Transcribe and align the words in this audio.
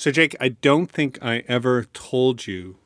So, 0.00 0.10
Jake, 0.10 0.34
I 0.40 0.48
don't 0.48 0.90
think 0.90 1.18
I 1.20 1.44
ever 1.46 1.84
told 1.84 2.46
you 2.46 2.78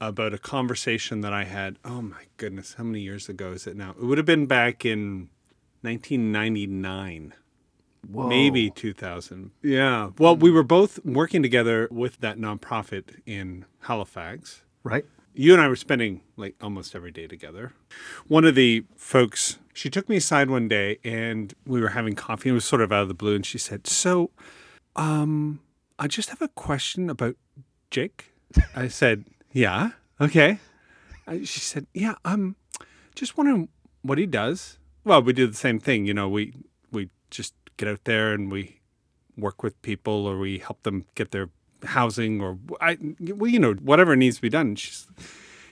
about 0.00 0.34
a 0.34 0.38
conversation 0.38 1.20
that 1.20 1.32
I 1.32 1.44
had. 1.44 1.78
Oh 1.84 2.02
my 2.02 2.24
goodness, 2.36 2.74
how 2.74 2.82
many 2.82 2.98
years 2.98 3.28
ago 3.28 3.52
is 3.52 3.68
it 3.68 3.76
now? 3.76 3.90
It 3.90 4.02
would 4.02 4.18
have 4.18 4.26
been 4.26 4.46
back 4.46 4.84
in 4.84 5.28
1999. 5.82 7.34
Whoa. 8.10 8.26
Maybe 8.26 8.70
2000. 8.70 9.52
Yeah. 9.62 10.10
Well, 10.18 10.34
we 10.34 10.50
were 10.50 10.64
both 10.64 10.98
working 11.04 11.44
together 11.44 11.86
with 11.92 12.18
that 12.22 12.38
nonprofit 12.38 13.20
in 13.24 13.64
Halifax. 13.82 14.62
Right? 14.82 15.04
You 15.34 15.52
and 15.52 15.62
I 15.62 15.68
were 15.68 15.76
spending 15.76 16.22
like 16.36 16.56
almost 16.60 16.96
every 16.96 17.12
day 17.12 17.28
together. 17.28 17.72
One 18.26 18.44
of 18.44 18.56
the 18.56 18.84
folks, 18.96 19.60
she 19.72 19.90
took 19.90 20.08
me 20.08 20.16
aside 20.16 20.50
one 20.50 20.66
day 20.66 20.98
and 21.04 21.54
we 21.64 21.80
were 21.80 21.90
having 21.90 22.16
coffee. 22.16 22.48
And 22.48 22.54
it 22.54 22.56
was 22.56 22.64
sort 22.64 22.82
of 22.82 22.90
out 22.90 23.02
of 23.02 23.08
the 23.08 23.14
blue. 23.14 23.36
And 23.36 23.46
she 23.46 23.58
said, 23.58 23.86
So, 23.86 24.32
um, 24.96 25.60
I 25.98 26.06
just 26.06 26.30
have 26.30 26.40
a 26.40 26.48
question 26.48 27.10
about 27.10 27.36
Jake. 27.90 28.32
I 28.74 28.88
said, 28.88 29.24
Yeah, 29.52 29.90
okay. 30.20 30.58
I, 31.26 31.42
she 31.44 31.60
said, 31.60 31.86
Yeah, 31.92 32.14
I'm 32.24 32.56
just 33.14 33.36
wondering 33.36 33.68
what 34.02 34.18
he 34.18 34.26
does. 34.26 34.78
Well, 35.04 35.22
we 35.22 35.32
do 35.32 35.46
the 35.46 35.56
same 35.56 35.80
thing. 35.80 36.06
You 36.06 36.14
know, 36.14 36.28
we, 36.28 36.54
we 36.92 37.10
just 37.30 37.54
get 37.76 37.88
out 37.88 38.04
there 38.04 38.32
and 38.32 38.50
we 38.52 38.80
work 39.36 39.62
with 39.62 39.80
people 39.82 40.26
or 40.26 40.38
we 40.38 40.58
help 40.58 40.82
them 40.82 41.04
get 41.14 41.30
their 41.30 41.50
housing 41.84 42.40
or 42.40 42.58
I, 42.80 42.98
well, 43.20 43.50
you 43.50 43.58
know, 43.58 43.74
whatever 43.74 44.14
needs 44.14 44.36
to 44.36 44.42
be 44.42 44.48
done. 44.48 44.76
She's, 44.76 45.06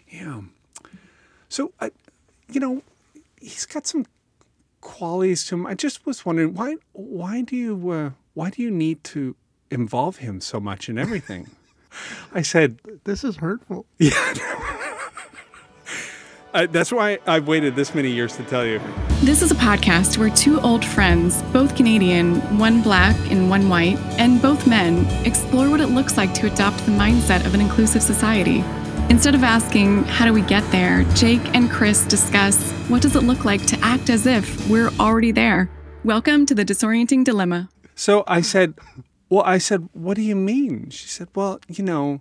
yeah. 0.09 0.43
So, 1.49 1.73
I, 1.81 1.91
you 2.51 2.61
know, 2.61 2.83
he's 3.41 3.67
got 3.67 3.87
some 3.87 4.07
qualities 4.81 5.45
to 5.47 5.57
him. 5.57 5.67
I 5.67 5.75
just 5.75 6.05
was 6.05 6.27
wondering 6.27 6.55
why, 6.55 6.77
why 6.93 7.43
do 7.43 7.57
you, 7.57 7.91
uh, 7.91 8.11
why 8.35 8.51
do 8.51 8.63
you 8.63 8.71
need 8.71 9.05
to 9.05 9.37
involve 9.71 10.19
him 10.19 10.41
so 10.41 10.61
much 10.61 10.89
in 10.89 10.99
everything? 10.99 11.51
I 12.33 12.43
said, 12.43 12.79
This 13.05 13.25
is 13.25 13.37
hurtful. 13.37 13.87
uh, 16.55 16.67
that's 16.71 16.93
why 16.93 17.19
I've 17.27 17.49
waited 17.49 17.75
this 17.77 17.95
many 17.95 18.11
years 18.11 18.37
to 18.37 18.45
tell 18.45 18.67
you. 18.67 18.81
This 19.23 19.43
is 19.43 19.51
a 19.51 19.57
podcast 19.57 20.19
where 20.19 20.31
two 20.31 20.61
old 20.61 20.85
friends, 20.85 21.43
both 21.45 21.75
Canadian, 21.75 22.59
one 22.59 22.83
black 22.83 23.17
and 23.31 23.49
one 23.49 23.69
white, 23.69 23.99
and 24.19 24.41
both 24.43 24.67
men, 24.67 25.07
explore 25.27 25.71
what 25.71 25.81
it 25.81 25.87
looks 25.87 26.17
like 26.17 26.35
to 26.35 26.47
adopt 26.47 26.79
the 26.85 26.93
mindset 26.93 27.47
of 27.47 27.55
an 27.55 27.61
inclusive 27.61 28.03
society. 28.03 28.63
Instead 29.09 29.35
of 29.35 29.45
asking, 29.45 30.03
how 30.05 30.27
do 30.27 30.33
we 30.33 30.43
get 30.43 30.69
there, 30.73 31.05
Jake 31.15 31.55
and 31.55 31.71
Chris 31.71 32.05
discuss, 32.05 32.73
what 32.89 33.01
does 33.01 33.15
it 33.15 33.23
look 33.23 33.45
like 33.45 33.65
to 33.67 33.79
act 33.81 34.11
as 34.11 34.27
if 34.27 34.69
we're 34.69 34.91
already 34.99 35.31
there? 35.31 35.71
Welcome 36.05 36.45
to 36.47 36.55
the 36.55 36.65
Disorienting 36.65 37.25
Dilemma. 37.25 37.69
So 37.95 38.25
I 38.27 38.41
said, 38.43 38.75
Well, 39.29 39.43
I 39.45 39.59
said, 39.59 39.89
What 39.93 40.17
do 40.17 40.23
you 40.23 40.37
mean? 40.37 40.91
She 40.91 41.09
said, 41.09 41.29
Well, 41.35 41.61
you 41.69 41.85
know, 41.85 42.21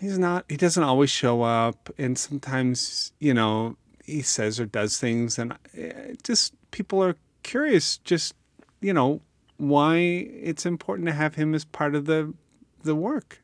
he's 0.00 0.18
not, 0.18 0.44
he 0.48 0.56
doesn't 0.56 0.82
always 0.82 1.10
show 1.10 1.42
up. 1.42 1.90
And 1.98 2.18
sometimes, 2.18 3.12
you 3.18 3.34
know, 3.34 3.76
he 4.04 4.22
says 4.22 4.58
or 4.58 4.66
does 4.66 4.98
things. 4.98 5.38
And 5.38 5.56
eh, 5.76 6.14
just 6.22 6.54
people 6.70 7.02
are 7.02 7.16
curious, 7.42 7.98
just, 7.98 8.34
you 8.80 8.92
know, 8.92 9.20
why 9.56 9.96
it's 9.98 10.66
important 10.66 11.06
to 11.06 11.14
have 11.14 11.34
him 11.34 11.54
as 11.54 11.64
part 11.64 11.94
of 11.94 12.06
the, 12.06 12.32
the 12.82 12.94
work. 12.94 13.42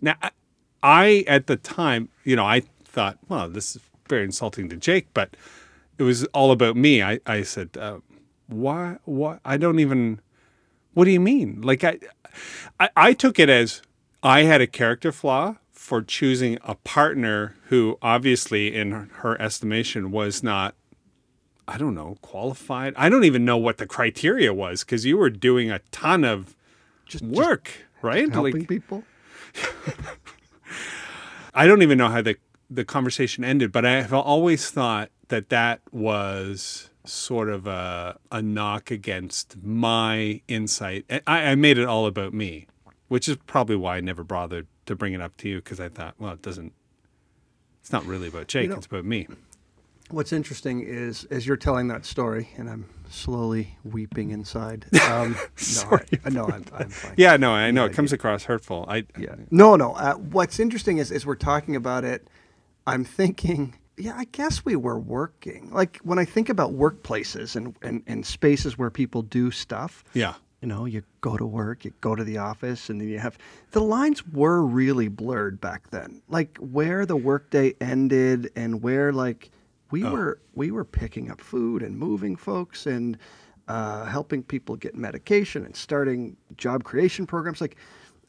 Now, 0.00 0.16
I, 0.82 1.24
at 1.26 1.46
the 1.46 1.56
time, 1.56 2.10
you 2.24 2.36
know, 2.36 2.44
I 2.44 2.62
thought, 2.84 3.18
well, 3.28 3.48
this 3.48 3.76
is 3.76 3.82
very 4.08 4.24
insulting 4.24 4.68
to 4.68 4.76
Jake, 4.76 5.08
but 5.14 5.36
it 5.98 6.02
was 6.02 6.24
all 6.26 6.52
about 6.52 6.76
me. 6.76 7.02
I, 7.02 7.20
I 7.26 7.42
said, 7.42 7.70
uh, 7.78 7.98
why, 8.48 8.98
why, 9.04 9.38
I 9.44 9.56
don't 9.56 9.80
even, 9.80 10.20
what 10.96 11.04
do 11.04 11.10
you 11.10 11.20
mean? 11.20 11.60
Like 11.60 11.84
I, 11.84 11.98
I, 12.80 12.88
I 12.96 13.12
took 13.12 13.38
it 13.38 13.50
as 13.50 13.82
I 14.22 14.44
had 14.44 14.62
a 14.62 14.66
character 14.66 15.12
flaw 15.12 15.56
for 15.70 16.00
choosing 16.00 16.58
a 16.64 16.74
partner 16.74 17.54
who 17.64 17.98
obviously 18.00 18.74
in 18.74 19.10
her 19.16 19.38
estimation 19.38 20.10
was 20.10 20.42
not 20.42 20.74
I 21.68 21.76
don't 21.76 21.94
know, 21.94 22.16
qualified. 22.22 22.94
I 22.96 23.10
don't 23.10 23.24
even 23.24 23.44
know 23.44 23.58
what 23.58 23.76
the 23.76 23.86
criteria 23.86 24.54
was 24.54 24.84
because 24.84 25.04
you 25.04 25.18
were 25.18 25.28
doing 25.28 25.70
a 25.70 25.80
ton 25.90 26.24
of 26.24 26.56
Just 27.04 27.24
work, 27.24 27.72
right? 28.00 28.32
helping 28.32 28.60
Like, 28.60 28.68
people. 28.68 29.04
I 31.54 31.66
don't 31.66 31.82
even 31.82 31.98
know 31.98 32.08
how 32.08 32.22
the 32.22 32.36
the 32.70 32.86
conversation 32.86 33.44
ended, 33.44 33.70
but 33.70 33.84
I 33.84 34.00
have 34.00 34.14
always 34.14 34.70
thought 34.70 35.10
that 35.28 35.50
that 35.50 35.82
was 35.92 36.88
sort 37.08 37.48
of 37.48 37.66
a 37.66 38.18
a 38.30 38.42
knock 38.42 38.90
against 38.90 39.56
my 39.62 40.40
insight. 40.48 41.04
I, 41.26 41.42
I 41.50 41.54
made 41.54 41.78
it 41.78 41.86
all 41.86 42.06
about 42.06 42.32
me, 42.34 42.66
which 43.08 43.28
is 43.28 43.36
probably 43.46 43.76
why 43.76 43.96
I 43.96 44.00
never 44.00 44.24
bothered 44.24 44.66
to 44.86 44.94
bring 44.96 45.12
it 45.12 45.20
up 45.20 45.36
to 45.38 45.48
you 45.48 45.56
because 45.56 45.80
I 45.80 45.88
thought, 45.88 46.14
well, 46.18 46.32
it 46.32 46.42
doesn't. 46.42 46.72
It's 47.80 47.92
not 47.92 48.04
really 48.04 48.28
about 48.28 48.48
Jake. 48.48 48.68
know- 48.70 48.76
it's 48.76 48.86
about 48.86 49.04
me. 49.04 49.26
What's 50.08 50.32
interesting 50.32 50.82
is 50.82 51.24
as 51.32 51.48
you're 51.48 51.56
telling 51.56 51.88
that 51.88 52.06
story, 52.06 52.50
and 52.56 52.70
I'm 52.70 52.84
slowly 53.10 53.76
weeping 53.84 54.30
inside. 54.30 54.86
Um, 55.10 55.36
Sorry. 55.56 56.04
No, 56.12 56.18
I, 56.24 56.28
no, 56.30 56.44
I'm, 56.46 56.64
I'm 56.74 56.88
fine. 56.90 57.14
Yeah, 57.16 57.36
no, 57.36 57.52
I 57.52 57.70
know 57.70 57.84
it 57.86 57.92
comes 57.92 58.12
across 58.12 58.44
hurtful. 58.44 58.84
I 58.88 59.04
Yeah. 59.18 59.34
No, 59.50 59.74
no. 59.76 59.92
Uh, 59.94 60.14
what's 60.14 60.58
interesting 60.60 60.98
is, 60.98 61.10
as 61.10 61.24
we're 61.26 61.36
talking 61.36 61.74
about 61.74 62.04
it, 62.04 62.28
I'm 62.86 63.04
thinking, 63.04 63.76
yeah, 63.98 64.14
I 64.16 64.24
guess 64.24 64.64
we 64.64 64.76
were 64.76 64.98
working. 64.98 65.70
Like 65.72 65.98
when 65.98 66.18
I 66.18 66.24
think 66.24 66.48
about 66.48 66.72
workplaces 66.72 67.56
and, 67.56 67.74
and, 67.82 68.02
and 68.06 68.26
spaces 68.26 68.76
where 68.76 68.90
people 68.90 69.22
do 69.22 69.50
stuff, 69.50 70.04
yeah. 70.12 70.34
you 70.60 70.68
know, 70.68 70.84
you 70.84 71.02
go 71.20 71.36
to 71.36 71.46
work, 71.46 71.84
you 71.84 71.92
go 72.00 72.14
to 72.14 72.22
the 72.24 72.38
office, 72.38 72.90
and 72.90 73.00
then 73.00 73.08
you 73.08 73.18
have 73.18 73.38
the 73.70 73.80
lines 73.80 74.26
were 74.26 74.62
really 74.62 75.08
blurred 75.08 75.60
back 75.60 75.90
then. 75.90 76.20
Like 76.28 76.58
where 76.58 77.06
the 77.06 77.16
workday 77.16 77.74
ended 77.80 78.50
and 78.54 78.82
where 78.82 79.12
like 79.12 79.50
we 79.90 80.02
were 80.02 80.40
we 80.54 80.70
were 80.70 80.84
picking 80.84 81.30
up 81.30 81.40
food 81.40 81.82
and 81.82 81.96
moving 81.96 82.36
folks 82.36 82.86
and 82.86 83.16
uh, 83.68 84.04
helping 84.04 84.42
people 84.42 84.76
get 84.76 84.94
medication 84.94 85.64
and 85.64 85.74
starting 85.74 86.36
job 86.56 86.84
creation 86.84 87.26
programs. 87.26 87.60
Like 87.60 87.76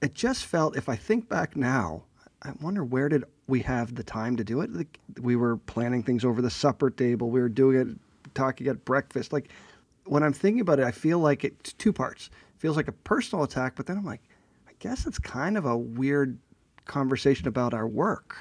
it 0.01 0.13
just 0.13 0.45
felt. 0.45 0.77
If 0.77 0.87
I 0.87 0.95
think 0.95 1.27
back 1.27 1.55
now, 1.55 2.03
I 2.43 2.51
wonder 2.61 2.83
where 2.83 3.09
did 3.09 3.23
we 3.47 3.61
have 3.61 3.95
the 3.95 4.03
time 4.03 4.35
to 4.37 4.43
do 4.43 4.61
it? 4.61 4.71
Like 4.71 4.99
we 5.21 5.35
were 5.35 5.57
planning 5.57 6.03
things 6.03 6.23
over 6.23 6.41
the 6.41 6.49
supper 6.49 6.89
table. 6.89 7.29
We 7.29 7.41
were 7.41 7.49
doing 7.49 7.77
it, 7.77 8.33
talking 8.33 8.67
at 8.67 8.85
breakfast. 8.85 9.33
Like 9.33 9.49
when 10.05 10.23
I'm 10.23 10.33
thinking 10.33 10.61
about 10.61 10.79
it, 10.79 10.85
I 10.85 10.91
feel 10.91 11.19
like 11.19 11.43
it's 11.43 11.73
two 11.73 11.91
parts. 11.91 12.29
It 12.55 12.61
feels 12.61 12.77
like 12.77 12.87
a 12.87 12.93
personal 12.93 13.43
attack, 13.43 13.75
but 13.75 13.85
then 13.85 13.97
I'm 13.97 14.05
like, 14.05 14.21
I 14.67 14.71
guess 14.79 15.07
it's 15.07 15.19
kind 15.19 15.57
of 15.57 15.65
a 15.65 15.75
weird 15.75 16.37
conversation 16.85 17.47
about 17.47 17.73
our 17.73 17.87
work. 17.87 18.37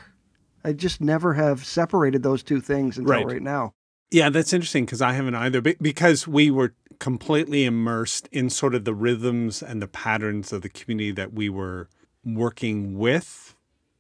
I 0.64 0.72
just 0.72 1.00
never 1.00 1.34
have 1.34 1.64
separated 1.64 2.22
those 2.22 2.42
two 2.42 2.60
things 2.60 2.98
until 2.98 3.14
Right. 3.14 3.26
right, 3.26 3.42
now. 3.42 3.72
Yeah, 4.10 4.30
that's 4.30 4.52
interesting 4.52 4.84
because 4.84 5.02
I 5.02 5.12
haven't 5.14 5.34
either. 5.34 5.60
Because 5.60 6.28
we 6.28 6.50
were 6.50 6.74
completely 6.98 7.64
immersed 7.64 8.28
in 8.30 8.50
sort 8.50 8.74
of 8.74 8.84
the 8.84 8.94
rhythms 8.94 9.62
and 9.62 9.82
the 9.82 9.88
patterns 9.88 10.52
of 10.52 10.62
the 10.62 10.68
community 10.68 11.10
that 11.12 11.32
we 11.32 11.48
were 11.48 11.88
working 12.24 12.98
with. 12.98 13.55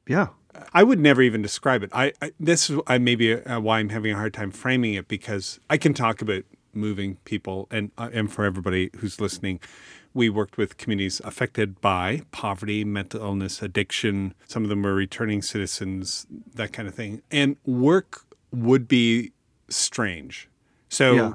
Yeah. 0.06 0.28
I 0.72 0.82
would 0.82 0.98
never 0.98 1.20
even 1.20 1.42
describe 1.42 1.82
it. 1.82 1.90
I, 1.92 2.12
I 2.22 2.32
this 2.40 2.70
is 2.70 2.80
I 2.86 2.96
maybe 2.98 3.34
uh, 3.34 3.60
why 3.60 3.78
I'm 3.78 3.90
having 3.90 4.12
a 4.12 4.16
hard 4.16 4.32
time 4.32 4.50
framing 4.50 4.94
it 4.94 5.06
because 5.06 5.60
I 5.68 5.76
can 5.76 5.92
talk 5.92 6.22
about 6.22 6.44
moving 6.72 7.16
people 7.24 7.66
and 7.70 7.90
uh, 7.98 8.08
and 8.12 8.32
for 8.32 8.44
everybody 8.44 8.90
who's 8.96 9.20
listening, 9.20 9.60
we 10.14 10.30
worked 10.30 10.56
with 10.56 10.78
communities 10.78 11.20
affected 11.24 11.78
by 11.82 12.22
poverty, 12.30 12.84
mental 12.84 13.20
illness, 13.20 13.60
addiction. 13.60 14.32
Some 14.46 14.62
of 14.62 14.70
them 14.70 14.82
were 14.82 14.94
returning 14.94 15.42
citizens, 15.42 16.26
that 16.54 16.72
kind 16.72 16.88
of 16.88 16.94
thing. 16.94 17.20
And 17.30 17.56
work 17.66 18.22
would 18.50 18.88
be 18.88 19.32
strange. 19.68 20.48
So 20.88 21.14
Yeah. 21.14 21.32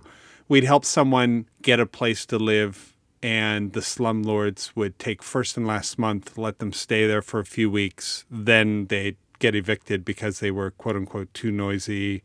we'd 0.48 0.64
help 0.64 0.84
someone 0.84 1.46
get 1.62 1.80
a 1.80 1.86
place 1.86 2.26
to 2.28 2.38
live 2.40 2.96
and 3.24 3.74
the 3.74 3.82
slumlords 3.82 4.72
would 4.76 4.98
take 4.98 5.22
first 5.22 5.58
and 5.58 5.68
last 5.68 6.00
month, 6.00 6.38
let 6.38 6.60
them 6.60 6.74
stay 6.74 7.06
there 7.06 7.22
for 7.22 7.40
a 7.40 7.46
few 7.46 7.70
weeks, 7.70 8.26
then 8.30 8.88
they'd 8.88 9.18
get 9.40 9.56
evicted 9.56 10.06
because 10.06 10.40
they 10.40 10.52
were 10.52 10.72
quote 10.72 10.96
unquote 10.96 11.34
too 11.34 11.52
noisy. 11.52 12.24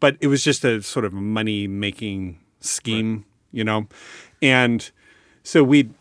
But 0.00 0.16
it 0.20 0.26
was 0.28 0.44
just 0.44 0.64
a 0.64 0.82
sort 0.82 1.04
of 1.04 1.12
money 1.12 1.66
making 1.66 2.38
scheme, 2.60 3.24
you 3.52 3.64
know? 3.64 3.86
And 4.42 4.90
so 5.42 5.62
we'd 5.62 5.94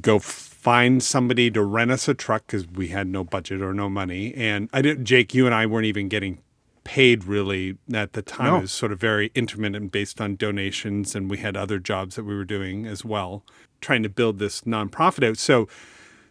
go 0.00 0.18
find 0.18 1.02
somebody 1.02 1.50
to 1.50 1.62
rent 1.62 1.90
us 1.90 2.08
a 2.08 2.14
truck 2.14 2.46
because 2.46 2.66
we 2.66 2.88
had 2.88 3.06
no 3.06 3.24
budget 3.24 3.60
or 3.60 3.74
no 3.74 3.88
money. 3.88 4.34
And 4.34 4.68
I 4.72 4.82
didn't, 4.82 5.04
Jake, 5.04 5.34
you 5.34 5.46
and 5.46 5.54
I 5.54 5.66
weren't 5.66 5.86
even 5.86 6.08
getting 6.08 6.38
paid 6.84 7.24
really 7.24 7.76
at 7.92 8.12
the 8.12 8.22
time. 8.22 8.52
No. 8.52 8.58
It 8.58 8.62
was 8.62 8.72
sort 8.72 8.92
of 8.92 9.00
very 9.00 9.30
intermittent 9.34 9.90
based 9.90 10.20
on 10.20 10.36
donations. 10.36 11.14
And 11.14 11.30
we 11.30 11.38
had 11.38 11.56
other 11.56 11.78
jobs 11.78 12.16
that 12.16 12.24
we 12.24 12.34
were 12.34 12.44
doing 12.44 12.86
as 12.86 13.04
well, 13.04 13.42
trying 13.80 14.02
to 14.02 14.08
build 14.08 14.38
this 14.38 14.62
nonprofit 14.62 15.28
out. 15.28 15.38
So, 15.38 15.68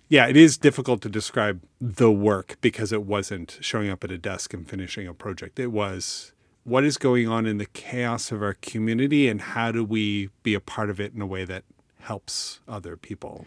yeah, 0.10 0.28
it 0.28 0.38
is 0.38 0.58
difficult 0.58 1.02
to 1.02 1.10
describe 1.10 1.62
the 1.82 2.12
work 2.12 2.58
because 2.62 2.92
it 2.92 3.04
wasn't 3.04 3.58
showing 3.62 3.90
up 3.90 4.04
at 4.04 4.12
a 4.12 4.18
desk 4.18 4.54
and 4.54 4.70
finishing 4.70 5.08
a 5.08 5.14
project. 5.14 5.60
It 5.60 5.72
was 5.72 6.34
what 6.64 6.84
is 6.84 6.98
going 6.98 7.28
on 7.28 7.46
in 7.46 7.58
the 7.58 7.66
chaos 7.66 8.32
of 8.32 8.42
our 8.42 8.54
community 8.54 9.28
and 9.28 9.42
how 9.42 9.72
do 9.72 9.84
we 9.84 10.30
be 10.44 10.54
a 10.54 10.60
part 10.60 10.90
of 10.90 11.00
it 11.00 11.14
in 11.14 11.22
a 11.22 11.26
way 11.26 11.46
that 11.46 11.64
helps 12.00 12.60
other 12.68 12.96
people. 12.96 13.46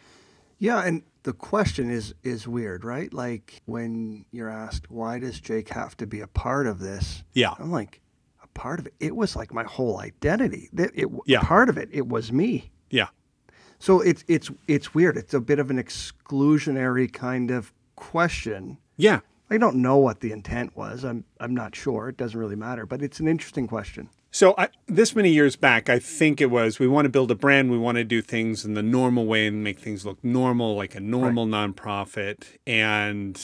Yeah, 0.59 0.81
and 0.81 1.03
the 1.27 1.33
question 1.33 1.91
is 1.91 2.15
is 2.23 2.47
weird, 2.47 2.85
right? 2.85 3.13
Like 3.13 3.61
when 3.67 4.25
you're 4.31 4.49
asked, 4.49 4.89
why 4.91 5.19
does 5.19 5.41
Jake 5.41 5.69
have 5.71 5.97
to 5.97 6.07
be 6.07 6.21
a 6.21 6.29
part 6.29 6.69
of 6.69 6.79
this? 6.79 7.25
Yeah. 7.35 7.53
I'm 7.59 7.73
like, 7.73 8.01
a 8.45 8.47
part 8.49 8.79
of 8.79 8.87
it. 8.87 8.95
It 9.01 9.17
was 9.17 9.35
like 9.35 9.53
my 9.53 9.65
whole 9.65 9.99
identity. 9.99 10.71
It, 10.73 10.93
it 10.95 11.09
Yeah. 11.27 11.41
part 11.41 11.69
of 11.69 11.77
it. 11.79 11.89
It 11.93 12.07
was 12.07 12.31
me. 12.31 12.71
Yeah. 12.91 13.09
So 13.81 14.01
it's 14.01 14.23
it's 14.29 14.53
it's 14.69 14.95
weird. 14.95 15.17
It's 15.17 15.35
a 15.35 15.41
bit 15.41 15.59
of 15.59 15.69
an 15.69 15.79
exclusionary 15.83 17.13
kind 17.13 17.51
of 17.51 17.73
question. 17.97 18.79
Yeah. 18.97 19.21
I 19.49 19.59
don't 19.59 19.77
know 19.77 19.97
what 19.97 20.21
the 20.21 20.33
intent 20.33 20.77
was. 20.77 21.05
I'm 21.05 21.25
I'm 21.41 21.55
not 21.55 21.75
sure. 21.77 22.09
It 22.09 22.17
doesn't 22.17 22.39
really 22.39 22.57
matter, 22.57 22.87
but 22.87 23.03
it's 23.03 23.21
an 23.21 23.29
interesting 23.29 23.67
question. 23.67 24.09
So 24.31 24.55
I, 24.59 24.69
this 24.87 25.15
many 25.15 25.31
years 25.31 25.57
back, 25.57 25.89
I 25.89 25.99
think 25.99 26.41
it 26.41 26.51
was 26.51 26.79
we 26.79 26.89
want 26.89 27.07
to 27.07 27.11
build 27.11 27.31
a 27.31 27.35
brand. 27.35 27.71
We 27.71 27.79
want 27.79 27.97
to 27.97 28.05
do 28.05 28.21
things 28.21 28.65
in 28.65 28.75
the 28.75 28.83
normal 28.83 29.25
way 29.25 29.47
and 29.47 29.65
make 29.65 29.79
things 29.79 30.05
look 30.05 30.23
normal, 30.23 30.75
like 30.75 30.95
a 30.95 31.01
normal 31.01 31.47
nonprofit. 31.47 32.45
And 32.67 33.41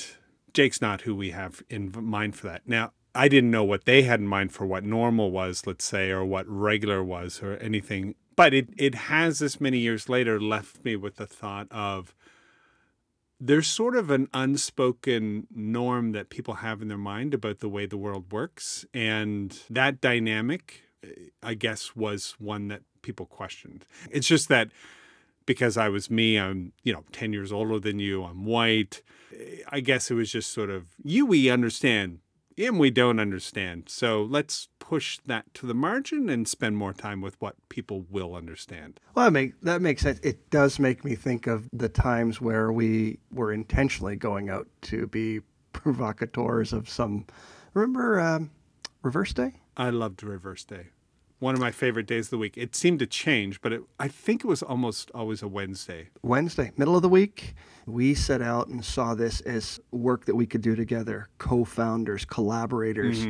Jake's 0.53 0.83
not 0.83 1.03
who 1.03 1.15
we 1.15 1.31
have 1.31 1.63
in 1.71 1.93
mind 1.97 2.37
for 2.37 2.49
that. 2.49 2.63
Now, 2.67 2.93
I 3.15 3.29
didn't 3.29 3.51
know 3.51 3.65
what 3.65 3.85
they 3.85 4.03
had 4.03 4.21
in 4.21 4.27
mind 4.27 4.53
for 4.53 4.67
what 4.67 4.85
normal 4.85 5.31
was, 5.31 5.67
let's 5.67 5.85
say, 5.85 6.11
or 6.11 6.25
what 6.25 6.47
regular 6.49 7.03
was, 7.03 7.43
or 7.43 7.57
anything. 7.57 8.15
But 8.37 8.53
it 8.53 8.69
it 8.77 8.95
has 8.95 9.39
this 9.39 9.61
many 9.61 9.79
years 9.79 10.09
later 10.09 10.41
left 10.41 10.85
me 10.85 10.97
with 10.97 11.17
the 11.17 11.27
thought 11.27 11.69
of 11.71 12.15
there's 13.45 13.67
sort 13.67 13.97
of 13.97 14.09
an 14.09 14.29
unspoken 14.33 15.49
norm 15.53 16.13
that 16.13 16.31
people 16.31 16.55
have 16.55 16.81
in 16.81 16.87
their 16.87 16.97
mind 16.97 17.35
about 17.35 17.59
the 17.59 17.69
way 17.69 17.87
the 17.87 17.97
world 17.97 18.31
works. 18.31 18.87
And 18.95 19.59
that 19.69 20.01
dynamic, 20.01 20.83
eh, 21.03 21.09
I 21.43 21.55
guess, 21.55 21.97
was 21.97 22.37
one 22.39 22.69
that 22.69 22.83
people 23.03 23.27
questioned. 23.27 23.85
It's 24.13 24.29
just 24.29 24.49
that 24.49 24.69
because 25.45 25.77
I 25.77 25.89
was 25.89 26.09
me, 26.09 26.39
I'm, 26.39 26.73
you 26.85 26.93
know, 26.93 27.03
10 27.11 27.33
years 27.33 27.51
older 27.51 27.81
than 27.81 27.99
you, 27.99 28.23
I'm 28.23 28.45
white. 28.45 29.03
eh, 29.37 29.57
I 29.69 29.81
guess 29.81 30.09
it 30.09 30.15
was 30.15 30.31
just 30.31 30.53
sort 30.53 30.71
of 30.71 30.87
you, 31.03 31.27
we 31.27 31.51
understand, 31.51 32.21
and 32.59 32.79
we 32.79 32.91
don't 32.91 33.19
understand. 33.19 33.85
So 33.89 34.23
let's 34.23 34.69
push 34.79 35.19
that 35.27 35.53
to 35.55 35.67
the 35.67 35.75
margin 35.75 36.29
and 36.29 36.47
spend 36.47 36.77
more 36.77 36.93
time 36.93 37.21
with 37.21 37.41
what 37.41 37.57
people 37.69 38.05
will 38.11 38.35
understand. 38.35 39.01
Well, 39.15 39.27
that, 39.27 39.31
make, 39.31 39.61
that 39.63 39.83
makes 39.83 40.03
sense. 40.03 40.21
It 40.21 40.51
does 40.51 40.79
make 40.79 41.05
me 41.05 41.15
think 41.15 41.47
of 41.47 41.69
the 41.73 41.89
times 41.89 42.41
where 42.41 42.73
we 42.73 43.19
were 43.31 43.53
intentionally 43.53 44.17
going 44.17 44.49
out 44.51 44.69
to 44.83 45.07
be 45.07 45.41
provocateurs 45.73 46.73
of 46.73 46.89
some. 46.89 47.27
Remember 47.75 48.21
um, 48.21 48.51
Reverse 49.03 49.33
Day? 49.33 49.55
I 49.77 49.91
loved 49.91 50.23
Reverse 50.23 50.65
Day. 50.65 50.89
One 51.43 51.57
of 51.57 51.61
my 51.61 51.73
favorite 51.73 52.07
days 52.07 52.27
of 52.27 52.31
the 52.31 52.39
week. 52.39 52.57
It 52.57 52.77
seemed 52.77 53.01
to 53.01 53.07
change, 53.07 53.61
but 53.61 53.73
it, 53.73 53.83
I 53.99 54.07
think 54.07 54.45
it 54.45 54.47
was 54.47 54.63
almost 54.63 55.11
always 55.13 55.43
a 55.43 55.49
Wednesday. 55.49 56.11
Wednesday, 56.23 56.71
middle 56.77 56.95
of 56.95 57.03
the 57.03 57.09
week, 57.09 57.55
we 57.85 58.15
set 58.15 58.41
out 58.41 58.69
and 58.69 58.85
saw 58.85 59.17
this 59.17 59.41
as 59.41 59.81
work 59.91 60.27
that 60.27 60.37
we 60.37 60.47
could 60.47 60.63
do 60.63 60.77
together, 60.77 61.27
co-founders, 61.39 62.25
collaborators. 62.25 63.27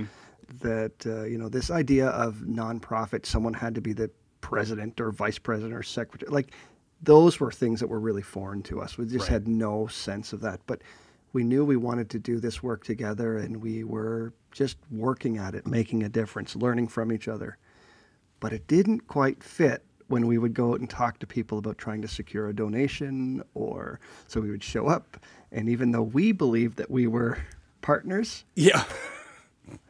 That 0.60 1.06
uh, 1.06 1.22
you 1.22 1.38
know, 1.38 1.48
this 1.48 1.70
idea 1.70 2.08
of 2.08 2.42
nonprofit, 2.46 3.24
someone 3.24 3.54
had 3.54 3.74
to 3.76 3.80
be 3.80 3.94
the 3.94 4.10
president 4.42 5.00
or 5.00 5.10
vice 5.10 5.38
president 5.38 5.72
or 5.72 5.82
secretary. 5.82 6.30
Like 6.30 6.52
those 7.00 7.40
were 7.40 7.50
things 7.50 7.80
that 7.80 7.86
were 7.86 7.98
really 7.98 8.20
foreign 8.20 8.62
to 8.64 8.82
us. 8.82 8.98
We 8.98 9.06
just 9.06 9.20
Right. 9.20 9.28
had 9.30 9.48
no 9.48 9.86
sense 9.86 10.34
of 10.34 10.42
that. 10.42 10.60
But 10.66 10.82
we 11.32 11.44
knew 11.44 11.64
we 11.64 11.78
wanted 11.78 12.10
to 12.10 12.18
do 12.18 12.40
this 12.40 12.62
work 12.62 12.84
together, 12.84 13.38
and 13.38 13.62
we 13.62 13.84
were 13.84 14.34
just 14.50 14.76
working 14.90 15.38
at 15.38 15.54
it, 15.54 15.66
making 15.66 16.02
a 16.02 16.10
difference, 16.10 16.54
learning 16.54 16.88
from 16.88 17.10
each 17.10 17.26
other 17.26 17.56
but 18.42 18.52
it 18.52 18.66
didn't 18.66 19.06
quite 19.06 19.42
fit 19.42 19.82
when 20.08 20.26
we 20.26 20.36
would 20.36 20.52
go 20.52 20.72
out 20.72 20.80
and 20.80 20.90
talk 20.90 21.18
to 21.20 21.26
people 21.26 21.56
about 21.58 21.78
trying 21.78 22.02
to 22.02 22.08
secure 22.08 22.48
a 22.48 22.52
donation 22.54 23.42
or 23.54 23.98
so 24.26 24.40
we 24.40 24.50
would 24.50 24.62
show 24.64 24.88
up 24.88 25.16
and 25.52 25.68
even 25.68 25.92
though 25.92 26.02
we 26.02 26.32
believed 26.32 26.76
that 26.76 26.90
we 26.90 27.06
were 27.06 27.38
partners 27.80 28.44
Yeah. 28.56 28.84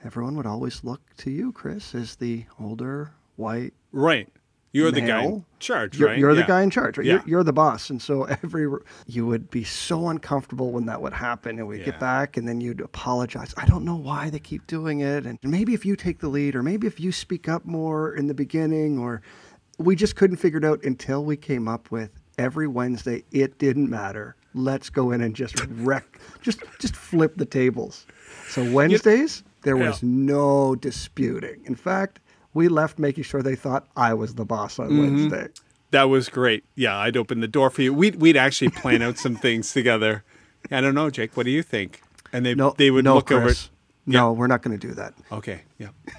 everyone 0.05 0.37
would 0.37 0.47
always 0.47 0.85
look 0.85 1.01
to 1.17 1.31
you 1.31 1.51
chris 1.53 1.95
as 1.95 2.17
the 2.17 2.45
older 2.61 3.13
white 3.37 3.73
Right. 3.91 4.29
You're 4.73 4.91
the 4.91 5.03
guy 5.03 5.25
in 5.25 5.45
charge, 5.61 5.99
you're, 5.99 6.09
right? 6.09 6.19
you're 6.19 6.35
the 6.35 6.45
guy 6.45 6.63
in 6.63 6.71
charge 6.71 6.97
right 6.99 7.07
Yeah. 7.07 7.13
you're, 7.15 7.23
you're 7.27 7.45
the 7.45 7.53
boss 7.53 7.91
and 7.91 8.01
so 8.01 8.25
every 8.25 8.67
you 9.07 9.27
would 9.27 9.51
be 9.51 9.65
so 9.65 10.09
uncomfortable 10.09 10.73
when 10.73 10.87
that 10.87 11.01
would 11.03 11.13
happen 11.13 11.59
and 11.59 11.69
we'd 11.69 11.81
Yeah. 11.81 11.87
get 11.87 12.01
back 12.01 12.37
and 12.37 12.49
then 12.49 12.61
you'd 12.61 12.81
apologize 12.81 13.53
i 13.59 13.67
don't 13.67 13.85
know 13.85 13.95
why 13.97 14.31
they 14.31 14.39
keep 14.39 14.67
doing 14.67 15.01
it 15.01 15.27
and 15.27 15.39
maybe 15.43 15.75
if 15.75 15.85
you 15.85 15.95
take 15.95 16.19
the 16.21 16.29
lead 16.29 16.55
or 16.57 16.63
maybe 16.63 16.87
if 16.87 16.99
you 16.99 17.13
speak 17.13 17.49
up 17.49 17.65
more 17.67 18.15
in 18.15 18.27
the 18.29 18.35
beginning 18.35 18.99
or 18.99 19.21
we 19.79 19.95
just 19.95 20.17
couldn't 20.17 20.37
figure 20.39 20.59
it 20.59 20.65
out 20.65 20.83
until 20.85 21.25
we 21.25 21.37
came 21.37 21.69
up 21.69 21.91
with 21.91 22.11
every 22.39 22.67
wednesday 22.67 23.23
it 23.31 23.59
didn't 23.59 23.89
matter 23.91 24.35
let's 24.55 24.89
go 24.91 25.13
in 25.13 25.21
and 25.21 25.37
just 25.37 25.55
wreck 25.77 26.19
just 26.41 26.61
just 26.81 26.97
flip 26.97 27.37
the 27.37 27.47
tables 27.47 28.07
so 28.49 28.65
wednesdays 28.73 29.45
there 29.63 29.77
Yeah. 29.77 29.89
was 29.91 30.03
no 30.03 30.75
disputing 30.75 31.61
in 31.67 31.75
fact 31.77 32.19
we 32.55 32.69
left 32.69 32.99
making 32.99 33.25
sure 33.25 33.43
they 33.43 33.57
thought 33.57 33.87
i 33.97 34.13
was 34.15 34.35
the 34.35 34.45
boss 34.45 34.79
on 34.79 34.89
Mm-hmm. 34.89 35.01
wednesday 35.01 35.49
That 35.93 36.05
was 36.05 36.29
great. 36.31 36.65
Yeah, 36.75 36.97
I'd 36.97 37.19
open 37.19 37.41
the 37.41 37.49
door 37.49 37.69
for 37.69 37.83
you. 37.83 37.93
We'd, 37.93 38.15
we'd 38.17 38.37
actually 38.37 38.71
plan 38.71 39.03
out 39.03 39.19
some 39.19 39.37
things 39.37 39.75
together. 39.75 40.25
I 40.71 40.81
don't 40.81 40.95
know, 40.95 41.11
Jake. 41.11 41.37
What 41.37 41.45
do 41.45 41.51
you 41.53 41.63
think? 41.63 42.01
And 42.33 42.47
they 42.47 42.55
No, 42.55 42.75
they 42.79 42.91
would 42.91 43.05
no, 43.05 43.17
look 43.17 43.31
over. 43.31 43.43
Chris. 43.47 43.65
it. 43.67 43.71
No, 44.07 44.33
we're 44.33 44.47
not 44.47 44.63
going 44.63 44.79
to 44.79 44.87
do 44.89 44.95
that. 44.95 45.13
Okay. 45.31 45.63
Yeah. 45.79 45.89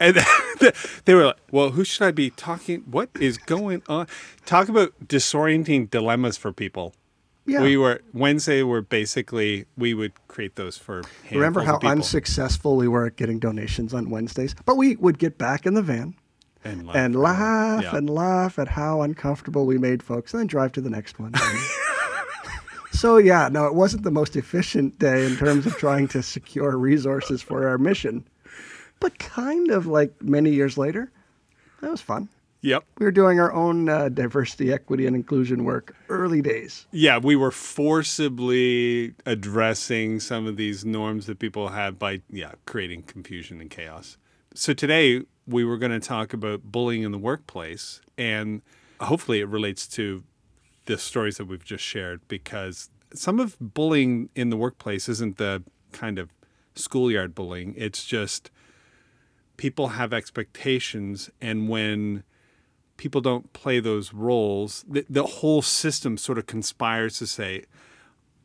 And 0.00 0.16
they 1.04 1.14
were 1.14 1.26
like, 1.26 1.36
"Well, 1.52 1.70
who 1.70 1.84
should 1.84 2.02
I 2.04 2.10
be 2.10 2.30
talking? 2.30 2.80
What 2.90 3.08
is 3.20 3.38
going 3.38 3.82
on? 3.88 4.08
Talk 4.46 4.68
about 4.68 4.92
disorienting 5.06 5.90
dilemmas 5.90 6.36
for 6.36 6.52
people." 6.52 6.92
Yeah. 7.44 7.62
We 7.62 7.76
were 7.76 8.00
Wednesday. 8.12 8.62
Were 8.62 8.82
basically 8.82 9.64
we 9.76 9.94
would 9.94 10.12
create 10.28 10.54
those 10.56 10.76
for. 10.78 11.02
Remember 11.30 11.62
how 11.62 11.78
unsuccessful 11.82 12.76
we 12.76 12.86
were 12.86 13.06
at 13.06 13.16
getting 13.16 13.38
donations 13.40 13.92
on 13.92 14.10
Wednesdays? 14.10 14.54
But 14.64 14.76
we 14.76 14.96
would 14.96 15.18
get 15.18 15.38
back 15.38 15.66
in 15.66 15.74
the 15.74 15.82
van 15.82 16.14
and 16.64 16.86
laugh. 16.86 16.96
and 16.96 17.16
laugh 17.16 17.82
Yeah. 17.82 17.96
and 17.96 18.08
laugh 18.08 18.58
at 18.60 18.68
how 18.68 19.02
uncomfortable 19.02 19.66
we 19.66 19.76
made 19.78 20.02
folks, 20.04 20.32
and 20.32 20.40
then 20.40 20.46
drive 20.46 20.70
to 20.72 20.80
the 20.80 20.90
next 20.90 21.18
one. 21.18 21.32
so 22.92 23.16
yeah, 23.16 23.48
no, 23.50 23.66
it 23.66 23.74
wasn't 23.74 24.02
the 24.04 24.10
most 24.10 24.36
efficient 24.36 24.98
day 24.98 25.26
in 25.26 25.36
terms 25.36 25.66
of 25.66 25.76
trying 25.76 26.06
to 26.08 26.22
secure 26.22 26.76
resources 26.78 27.42
for 27.42 27.66
our 27.66 27.78
mission, 27.78 28.24
but 29.00 29.18
kind 29.18 29.70
of 29.70 29.86
like 29.86 30.12
many 30.22 30.50
years 30.50 30.78
later, 30.78 31.10
that 31.80 31.90
was 31.90 32.00
fun. 32.00 32.28
Yep. 32.62 32.84
We 32.98 33.06
were 33.06 33.12
doing 33.12 33.40
our 33.40 33.52
own 33.52 33.88
uh, 33.88 34.08
diversity, 34.08 34.72
equity, 34.72 35.06
and 35.06 35.16
inclusion 35.16 35.64
work 35.64 35.96
early 36.08 36.40
days. 36.40 36.86
Yeah, 36.92 37.18
we 37.18 37.34
were 37.34 37.50
forcibly 37.50 39.14
addressing 39.26 40.20
some 40.20 40.46
of 40.46 40.56
these 40.56 40.84
norms 40.84 41.26
that 41.26 41.40
people 41.40 41.68
have 41.68 41.98
by 41.98 42.22
yeah, 42.30 42.52
creating 42.64 43.02
confusion 43.02 43.60
and 43.60 43.68
chaos. 43.68 44.16
So 44.54 44.72
today 44.72 45.22
we 45.46 45.64
were 45.64 45.76
going 45.76 45.92
to 45.92 46.00
talk 46.00 46.32
about 46.32 46.62
bullying 46.62 47.02
in 47.02 47.10
the 47.10 47.18
workplace 47.18 48.00
and 48.16 48.62
hopefully 49.00 49.40
it 49.40 49.48
relates 49.48 49.88
to 49.88 50.22
the 50.84 50.98
stories 50.98 51.38
that 51.38 51.46
we've 51.46 51.64
just 51.64 51.82
shared 51.82 52.20
because 52.28 52.90
some 53.12 53.40
of 53.40 53.56
bullying 53.60 54.28
in 54.36 54.50
the 54.50 54.56
workplace 54.56 55.08
isn't 55.08 55.36
the 55.36 55.64
kind 55.90 56.18
of 56.18 56.30
schoolyard 56.74 57.34
bullying. 57.34 57.74
It's 57.76 58.04
just 58.04 58.50
people 59.56 59.88
have 59.88 60.12
expectations 60.12 61.28
and 61.40 61.68
when 61.68 62.22
people 63.02 63.20
don't 63.20 63.52
play 63.52 63.80
those 63.80 64.14
roles, 64.14 64.84
the, 64.88 65.04
the 65.10 65.24
whole 65.24 65.60
system 65.60 66.16
sort 66.16 66.38
of 66.38 66.46
conspires 66.46 67.18
to 67.18 67.26
say, 67.26 67.64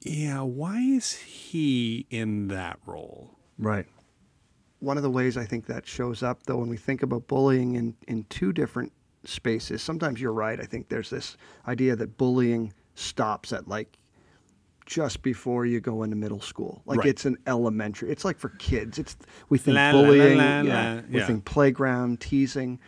yeah, 0.01 0.41
why 0.41 0.79
is 0.79 1.13
he 1.13 2.07
in 2.09 2.47
that 2.47 2.79
role? 2.87 3.35
Right. 3.59 3.85
One 4.79 4.97
of 4.97 5.03
the 5.03 5.11
ways 5.11 5.37
I 5.37 5.45
think 5.45 5.67
that 5.67 5.85
shows 5.85 6.23
up, 6.23 6.41
though, 6.47 6.57
when 6.57 6.69
we 6.69 6.77
think 6.77 7.03
about 7.03 7.27
bullying 7.27 7.75
in, 7.75 7.93
in 8.07 8.23
two 8.29 8.51
different 8.51 8.91
spaces, 9.25 9.83
sometimes 9.83 10.19
you're 10.19 10.33
right. 10.33 10.59
I 10.59 10.63
think 10.65 10.89
there's 10.89 11.11
this 11.11 11.37
idea 11.67 11.95
that 11.95 12.17
bullying 12.17 12.73
stops 12.95 13.53
at 13.53 13.67
like 13.67 13.95
just 14.87 15.21
before 15.21 15.67
you 15.67 15.79
go 15.79 16.01
into 16.01 16.15
middle 16.15 16.41
school. 16.41 16.81
Like 16.87 16.99
Right. 16.99 17.09
it's 17.09 17.25
an 17.25 17.37
elementary. 17.45 18.09
It's 18.09 18.25
like 18.25 18.39
for 18.39 18.49
kids. 18.57 18.97
It's 18.97 19.15
we 19.49 19.59
think 19.59 19.75
La, 19.75 19.91
la, 19.91 19.99
la, 19.99 20.03
bullying, 20.07 20.37
la, 20.39 20.61
yeah, 20.61 20.93
la. 20.95 21.01
we 21.11 21.19
Yeah. 21.19 21.27
think 21.27 21.45
playground 21.45 22.21
teasing, 22.21 22.79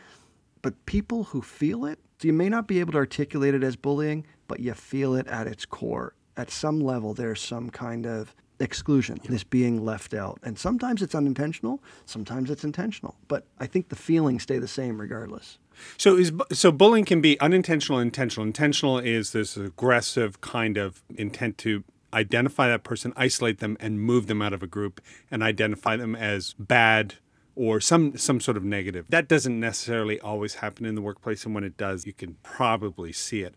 but 0.62 0.86
people 0.86 1.26
who 1.26 1.42
feel 1.42 1.86
it, 1.86 2.00
you 2.22 2.34
may 2.34 2.50
not 2.50 2.68
be 2.68 2.80
able 2.80 2.92
to 2.94 2.98
articulate 2.98 3.54
it 3.54 3.64
as 3.64 3.76
bullying, 3.76 4.26
but 4.48 4.60
you 4.60 4.74
feel 4.74 5.16
it 5.16 5.28
at 5.28 5.48
its 5.48 5.66
core. 5.66 6.14
At 6.36 6.52
some 6.52 6.80
level, 6.80 7.14
there's 7.14 7.42
some 7.42 7.70
kind 7.70 8.06
of 8.06 8.36
exclusion, 8.60 9.20
this 9.28 9.44
being 9.44 9.84
left 9.84 10.14
out. 10.14 10.40
And 10.44 10.58
sometimes 10.60 11.02
it's 11.02 11.16
unintentional, 11.16 11.82
sometimes 12.06 12.50
it's 12.50 12.64
intentional. 12.64 13.16
But 13.28 13.46
I 13.60 13.68
think 13.68 13.90
the 13.90 13.96
feelings 13.96 14.44
stay 14.44 14.60
the 14.60 14.68
same 14.68 15.00
regardless. 15.00 15.60
So 15.98 16.18
is 16.18 16.34
so 16.52 16.72
bullying 16.72 17.06
can 17.06 17.22
be 17.22 17.40
unintentional, 17.40 18.00
intentional. 18.00 18.46
Intentional 18.46 19.00
is 19.00 19.32
this 19.32 19.56
aggressive 19.56 20.42
kind 20.42 20.78
of 20.78 21.02
intent 21.16 21.58
to 21.60 21.84
identify 22.14 22.68
that 22.68 22.84
person, 22.84 23.14
isolate 23.16 23.60
them, 23.60 23.78
and 23.80 24.02
move 24.02 24.28
them 24.28 24.42
out 24.42 24.52
of 24.52 24.62
a 24.62 24.68
group, 24.68 25.00
and 25.32 25.42
identify 25.42 25.96
them 25.96 26.16
as 26.16 26.54
bad 26.58 27.16
or 27.64 27.80
some 27.82 28.16
some 28.18 28.40
sort 28.40 28.56
of 28.58 28.64
negative. 28.64 29.06
That 29.10 29.28
doesn't 29.28 29.60
necessarily 29.60 30.18
always 30.22 30.54
happen 30.56 30.86
in 30.86 30.96
the 30.96 31.02
workplace, 31.02 31.46
and 31.46 31.54
when 31.54 31.66
it 31.66 31.76
does, 31.78 32.06
you 32.06 32.14
can 32.14 32.38
probably 32.42 33.12
see 33.12 33.42
it. 33.48 33.54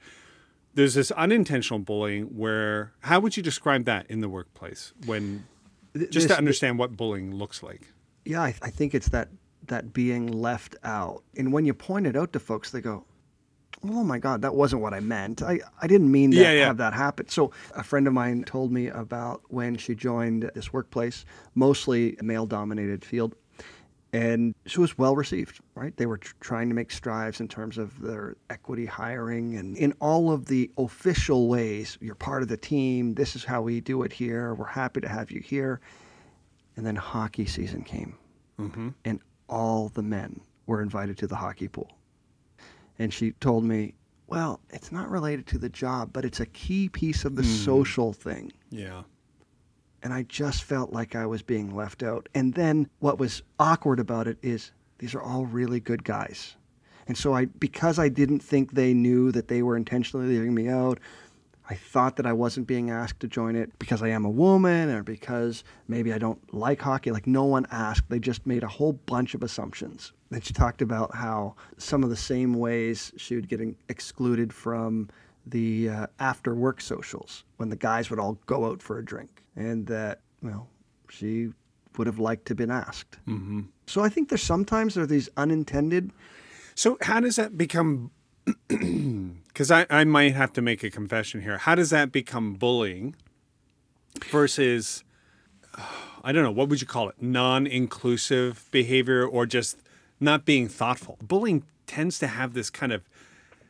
there's 0.75 0.95
this 0.95 1.11
unintentional 1.13 1.79
bullying 1.79 2.25
where 2.43 2.93
how 3.01 3.21
would 3.21 3.37
you 3.37 3.43
describe 3.43 3.85
that 3.85 4.05
in 4.09 4.21
the 4.25 4.29
workplace 4.29 4.93
when 5.07 5.45
just 5.95 6.13
this- 6.13 6.27
to 6.27 6.37
understand 6.37 6.79
what 6.81 6.97
bullying 6.97 7.29
looks 7.43 7.63
like? 7.63 7.83
Yeah, 8.25 8.43
I, 8.43 8.55
I 8.63 8.71
think 8.71 8.95
it's 8.95 9.11
that 9.11 9.29
that 9.69 9.93
being 9.93 10.27
left 10.49 10.75
out. 10.83 11.23
And 11.37 11.53
when 11.53 11.65
you 11.65 11.75
point 11.75 12.07
it 12.07 12.17
out 12.17 12.33
to 12.33 12.41
folks, 12.41 12.71
they 12.73 12.81
go, 12.81 13.05
"Oh 13.85 14.03
my 14.13 14.19
God, 14.19 14.43
that 14.43 14.55
wasn't 14.55 14.81
what 14.83 14.95
I 14.95 15.01
meant. 15.01 15.43
I, 15.43 15.61
I 15.83 15.87
didn't 15.93 16.11
mean 16.11 16.31
to 16.33 16.37
Yeah, 16.37 16.53
yeah. 16.53 16.67
have 16.67 16.79
that 16.79 16.95
happen." 16.95 17.29
So 17.29 17.53
a 17.77 17.83
friend 17.85 18.07
of 18.09 18.13
mine 18.15 18.43
told 18.45 18.73
me 18.73 18.89
about 18.89 19.43
when 19.49 19.77
she 19.77 19.95
joined 19.95 20.51
this 20.55 20.73
workplace, 20.73 21.25
mostly 21.55 22.17
male-dominated 22.23 23.05
field, 23.05 23.35
and 24.13 24.55
she 24.67 24.81
was 24.81 24.99
well 24.99 25.17
received. 25.17 25.61
Right, 25.75 25.97
they 25.97 26.07
were 26.07 26.19
tr- 26.19 26.35
trying 26.41 26.69
to 26.69 26.75
make 26.75 26.91
strides 26.91 27.41
in 27.41 27.49
terms 27.49 27.79
of 27.79 28.01
their 28.01 28.37
equity 28.51 28.87
hiring 28.87 29.57
and 29.57 29.77
in 29.77 29.93
all 30.01 30.31
of 30.31 30.47
the 30.47 30.71
official 30.79 31.49
ways. 31.49 31.97
You're 32.01 32.15
part 32.15 32.43
of 32.43 32.49
the 32.49 32.57
team. 32.57 33.15
This 33.15 33.35
is 33.35 33.45
how 33.45 33.63
we 33.63 33.81
do 33.81 34.03
it 34.03 34.13
here. 34.13 34.55
We're 34.55 34.67
happy 34.67 35.01
to 35.01 35.09
have 35.09 35.31
you 35.31 35.41
here. 35.41 35.81
And 36.77 36.87
then 36.87 36.97
hockey 36.97 37.45
season 37.47 37.83
came, 37.83 38.17
mm-hmm. 38.59 38.91
and 39.05 39.21
all 39.49 39.89
the 39.91 40.03
men 40.03 40.41
were 40.67 40.81
invited 40.81 41.19
to 41.19 41.27
the 41.27 41.37
hockey 41.37 41.69
pool. 41.69 41.91
And 42.99 43.13
she 43.13 43.33
told 43.33 43.65
me, 43.65 43.95
Well, 44.27 44.61
it's 44.71 44.91
not 44.91 45.11
related 45.11 45.47
to 45.49 45.59
the 45.59 45.69
job, 45.69 46.11
but 46.13 46.25
it's 46.25 46.41
a 46.41 46.47
key 46.47 46.89
piece 46.89 47.25
of 47.25 47.37
the 47.37 47.43
mm. 47.43 47.65
social 47.65 48.13
thing. 48.13 48.53
Yeah. 48.71 49.03
And 50.03 50.13
I 50.13 50.23
just 50.23 50.65
felt 50.65 50.93
like 50.93 51.15
I 51.15 51.27
was 51.27 51.43
being 51.43 51.75
left 51.75 52.03
out. 52.03 52.29
And 52.35 52.55
then 52.55 52.89
what 52.99 53.19
was 53.19 53.43
awkward 53.59 54.01
about 54.01 54.27
it 54.27 54.39
is 54.43 54.73
these 54.99 55.15
are 55.15 55.23
all 55.23 55.47
really 55.47 55.81
good 55.81 56.05
guys. 56.05 56.57
And 57.07 57.17
so 57.17 57.35
I 57.35 57.47
because 57.47 57.99
I 57.99 58.09
didn't 58.09 58.41
think 58.41 58.73
they 58.73 58.95
knew 58.95 59.33
that 59.33 59.49
they 59.49 59.63
were 59.63 59.77
intentionally 59.77 60.27
leaving 60.27 60.55
me 60.55 60.69
out, 60.69 60.99
I 61.69 61.75
thought 61.75 62.17
that 62.17 62.27
I 62.27 62.33
wasn't 62.33 62.67
being 62.67 62.91
asked 62.91 63.21
to 63.21 63.29
join 63.29 63.57
it 63.57 63.77
because 63.79 64.03
I 64.03 64.09
am 64.09 64.25
a 64.25 64.31
woman 64.31 64.91
or 64.91 65.03
because 65.03 65.65
maybe 65.89 66.13
I 66.13 66.19
don't 66.19 66.53
like 66.53 66.81
hockey. 66.81 67.11
Like 67.11 67.27
no 67.27 67.45
one 67.45 67.67
asked. 67.71 68.09
They 68.09 68.19
just 68.19 68.47
made 68.47 68.63
a 68.63 68.69
whole 68.69 68.93
bunch 68.93 69.35
of 69.35 69.43
assumptions. 69.43 70.13
Then 70.31 70.41
she 70.41 70.53
talked 70.53 70.83
about 70.83 71.15
how 71.15 71.55
some 71.79 72.05
of 72.05 72.11
the 72.11 72.17
same 72.17 72.55
ways 72.55 73.13
she 73.17 73.37
would 73.37 73.49
get 73.49 73.61
excluded 73.89 74.53
from 74.53 75.09
the 75.47 75.89
uh, 75.89 76.07
after 76.21 76.55
work 76.55 76.81
socials 76.81 77.45
when 77.57 77.69
the 77.69 77.77
guys 77.77 78.11
would 78.11 78.19
all 78.19 78.39
go 78.47 78.67
out 78.67 78.81
for 78.81 78.99
a 78.99 79.05
drink 79.05 79.42
and 79.57 79.87
that, 79.87 80.21
well, 80.43 80.69
she 81.11 81.51
would 81.97 82.07
have 82.07 82.19
liked 82.19 82.47
to 82.47 82.55
been 82.55 82.71
asked. 82.71 83.19
Mm-hmm. 83.29 83.63
So 83.87 84.03
I 84.03 84.09
think 84.09 84.29
there's 84.29 84.43
sometimes 84.43 84.95
there 84.95 85.05
are 85.05 85.07
these 85.07 85.29
unintended 85.37 86.11
So 86.75 86.97
how 87.03 87.21
does 87.21 87.37
that 87.37 87.57
become? 87.57 88.11
Because 89.53 89.71
I, 89.71 89.85
I 89.91 90.05
might 90.05 90.33
have 90.35 90.55
to 90.55 90.63
make 90.63 90.83
a 90.83 90.89
confession 90.89 91.43
here. 91.43 91.59
How 91.59 91.75
does 91.75 91.91
that 91.91 92.11
become 92.11 92.55
bullying 92.55 93.15
versus, 94.31 95.05
I 96.25 96.33
don't 96.33 96.43
know, 96.43 96.51
what 96.51 96.71
would 96.71 96.81
you 96.81 96.87
call 96.87 97.11
it? 97.11 97.21
Non 97.21 97.67
inclusive 97.67 98.67
behavior 98.71 99.27
or 99.27 99.45
just 99.45 99.77
not 100.19 100.47
being 100.47 100.69
thoughtful? 100.69 101.19
Bullying 101.21 101.65
tends 101.87 102.19
to 102.21 102.29
have 102.29 102.55
this 102.55 102.71
kind 102.71 102.93
of 102.93 103.03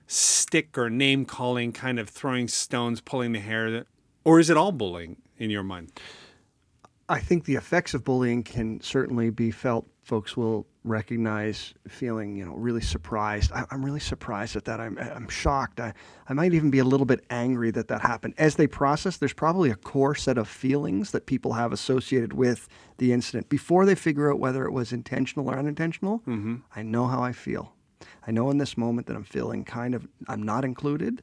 stick 0.06 0.78
or 0.78 0.88
name 0.88 1.24
calling, 1.24 1.72
kind 1.72 1.98
of 1.98 2.08
throwing 2.08 2.46
stones, 2.46 3.00
pulling 3.00 3.32
the 3.32 3.40
hair. 3.40 3.84
Or 4.24 4.38
is 4.38 4.50
it 4.50 4.56
all 4.56 4.70
bullying 4.70 5.16
in 5.42 5.50
your 5.50 5.62
mind? 5.62 5.92
I 7.08 7.18
think 7.18 7.44
the 7.44 7.56
effects 7.56 7.94
of 7.94 8.04
bullying 8.04 8.42
can 8.42 8.80
certainly 8.80 9.30
be 9.30 9.50
felt. 9.50 9.86
Folks 10.02 10.36
will 10.36 10.66
recognize 10.84 11.74
feeling, 11.86 12.36
you 12.36 12.44
know, 12.44 12.54
really 12.54 12.80
surprised. 12.80 13.52
I, 13.52 13.64
I'm 13.70 13.84
really 13.84 14.00
surprised 14.00 14.56
at 14.56 14.64
that. 14.64 14.80
I'm, 14.80 14.98
I'm 14.98 15.28
shocked. 15.28 15.78
I, 15.78 15.94
I 16.28 16.32
might 16.32 16.54
even 16.54 16.70
be 16.70 16.78
a 16.78 16.84
little 16.84 17.06
bit 17.06 17.24
angry 17.28 17.70
that 17.72 17.88
that 17.88 18.00
happened. 18.00 18.34
As 18.38 18.56
they 18.56 18.66
process, 18.66 19.16
there's 19.16 19.32
probably 19.32 19.70
a 19.70 19.76
core 19.76 20.14
set 20.14 20.38
of 20.38 20.48
feelings 20.48 21.10
that 21.10 21.26
people 21.26 21.52
have 21.52 21.72
associated 21.72 22.32
with 22.32 22.68
the 22.98 23.12
incident 23.12 23.48
before 23.48 23.84
they 23.84 23.94
figure 23.94 24.32
out 24.32 24.38
whether 24.38 24.64
it 24.64 24.72
was 24.72 24.92
intentional 24.92 25.50
or 25.50 25.58
unintentional. 25.58 26.20
Mm-hmm. 26.20 26.56
I 26.74 26.82
know 26.82 27.06
how 27.06 27.22
I 27.22 27.32
feel. 27.32 27.74
I 28.26 28.30
know 28.30 28.50
in 28.50 28.58
this 28.58 28.76
moment 28.76 29.06
that 29.08 29.16
I'm 29.16 29.24
feeling 29.24 29.64
kind 29.64 29.94
of, 29.94 30.08
I'm 30.28 30.42
not 30.42 30.64
included. 30.64 31.22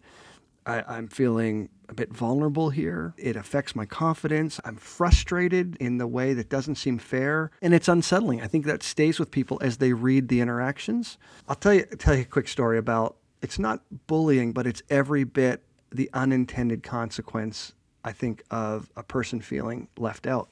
I, 0.70 0.84
I'm 0.88 1.08
feeling 1.08 1.70
a 1.90 1.94
bit 1.94 2.14
vulnerable 2.14 2.70
here. 2.70 3.14
It 3.18 3.36
affects 3.36 3.76
my 3.76 3.86
confidence. 3.86 4.60
I'm 4.64 4.76
frustrated 4.76 5.76
in 5.80 5.98
the 5.98 6.06
way 6.06 6.34
that 6.36 6.50
doesn't 6.50 6.76
seem 6.76 7.00
fair, 7.00 7.50
and 7.62 7.74
it's 7.74 7.88
unsettling. 7.88 8.42
I 8.42 8.48
think 8.48 8.66
that 8.66 8.84
stays 8.84 9.20
with 9.20 9.32
people 9.32 9.58
as 9.62 9.78
they 9.78 9.94
read 9.94 10.28
the 10.28 10.42
interactions. 10.42 11.18
I'll 11.48 11.56
tell 11.56 11.74
you 11.74 11.86
tell 11.86 12.16
you 12.16 12.22
a 12.22 12.26
quick 12.26 12.48
story 12.48 12.78
about. 12.78 13.16
It's 13.42 13.58
not 13.58 13.82
bullying, 14.08 14.52
but 14.54 14.68
it's 14.68 14.84
every 14.90 15.24
bit 15.24 15.64
the 15.92 16.10
unintended 16.14 16.84
consequence. 16.84 17.74
I 18.04 18.12
think 18.12 18.44
of 18.52 18.90
a 18.96 19.04
person 19.04 19.42
feeling 19.42 19.88
left 19.98 20.28
out. 20.28 20.50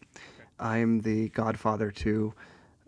I'm 0.60 1.02
the 1.02 1.30
godfather 1.30 1.92
to 1.92 2.34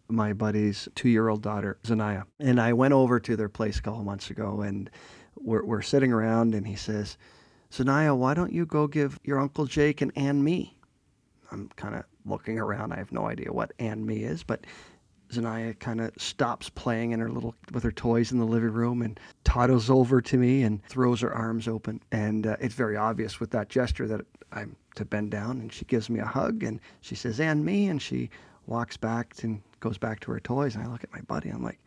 my 0.08 0.34
buddy's 0.34 0.90
two-year-old 0.96 1.44
daughter 1.44 1.78
Zanaya, 1.84 2.24
and 2.40 2.60
I 2.60 2.74
went 2.74 2.94
over 2.94 3.20
to 3.20 3.36
their 3.36 3.50
place 3.50 3.78
a 3.78 3.82
couple 3.84 4.04
months 4.04 4.32
ago, 4.32 4.62
and 4.62 4.90
we're, 5.44 5.64
we're 5.64 5.82
sitting 5.82 6.12
around, 6.12 6.56
and 6.56 6.68
he 6.68 6.76
says, 6.76 7.18
"Zanaya, 7.72 8.16
why 8.16 8.34
don't 8.34 8.54
you 8.54 8.66
go 8.66 8.88
give 8.88 9.20
your 9.24 9.40
uncle 9.40 9.66
Jake 9.66 10.02
and 10.02 10.12
Ann 10.16 10.44
me?" 10.44 10.78
I'm 11.52 11.70
kind 11.76 11.96
of 11.96 12.04
looking 12.26 12.60
around. 12.60 12.94
I 12.94 12.98
have 12.98 13.12
no 13.12 13.26
idea 13.28 13.52
what 13.52 13.74
Ann 13.80 14.06
me 14.06 14.24
is, 14.24 14.44
but 14.44 14.66
Zanaya 15.32 15.78
kind 15.80 16.02
of 16.02 16.12
stops 16.18 16.70
playing 16.70 17.12
in 17.12 17.20
her 17.20 17.30
little 17.30 17.56
with 17.72 17.84
her 17.84 17.92
toys 17.92 18.32
in 18.32 18.40
the 18.40 18.46
living 18.46 18.72
room 18.72 19.02
and 19.02 19.20
toddles 19.44 19.90
over 19.90 20.22
to 20.22 20.38
me 20.38 20.64
and 20.64 20.84
throws 20.86 21.22
her 21.22 21.34
arms 21.34 21.68
open. 21.68 22.02
And 22.12 22.48
uh, 22.48 22.58
it's 22.60 22.76
very 22.76 22.98
obvious 22.98 23.40
with 23.40 23.52
that 23.52 23.70
gesture 23.70 24.08
that 24.08 24.22
I'm 24.52 24.76
to 24.96 25.06
bend 25.06 25.32
down. 25.32 25.60
And 25.60 25.72
she 25.72 25.86
gives 25.86 26.10
me 26.10 26.20
a 26.20 26.26
hug 26.26 26.64
and 26.64 26.80
she 27.02 27.16
says, 27.16 27.40
"And 27.40 27.64
me," 27.64 27.88
and 27.88 28.02
she 28.02 28.30
walks 28.66 28.98
back 28.98 29.36
and 29.44 29.62
goes 29.80 29.98
back 29.98 30.20
to 30.22 30.32
her 30.32 30.40
toys. 30.40 30.76
And 30.76 30.84
I 30.84 30.88
look 30.88 31.04
at 31.04 31.14
my 31.14 31.22
buddy. 31.22 31.50
I'm 31.50 31.64
like, 31.64 31.80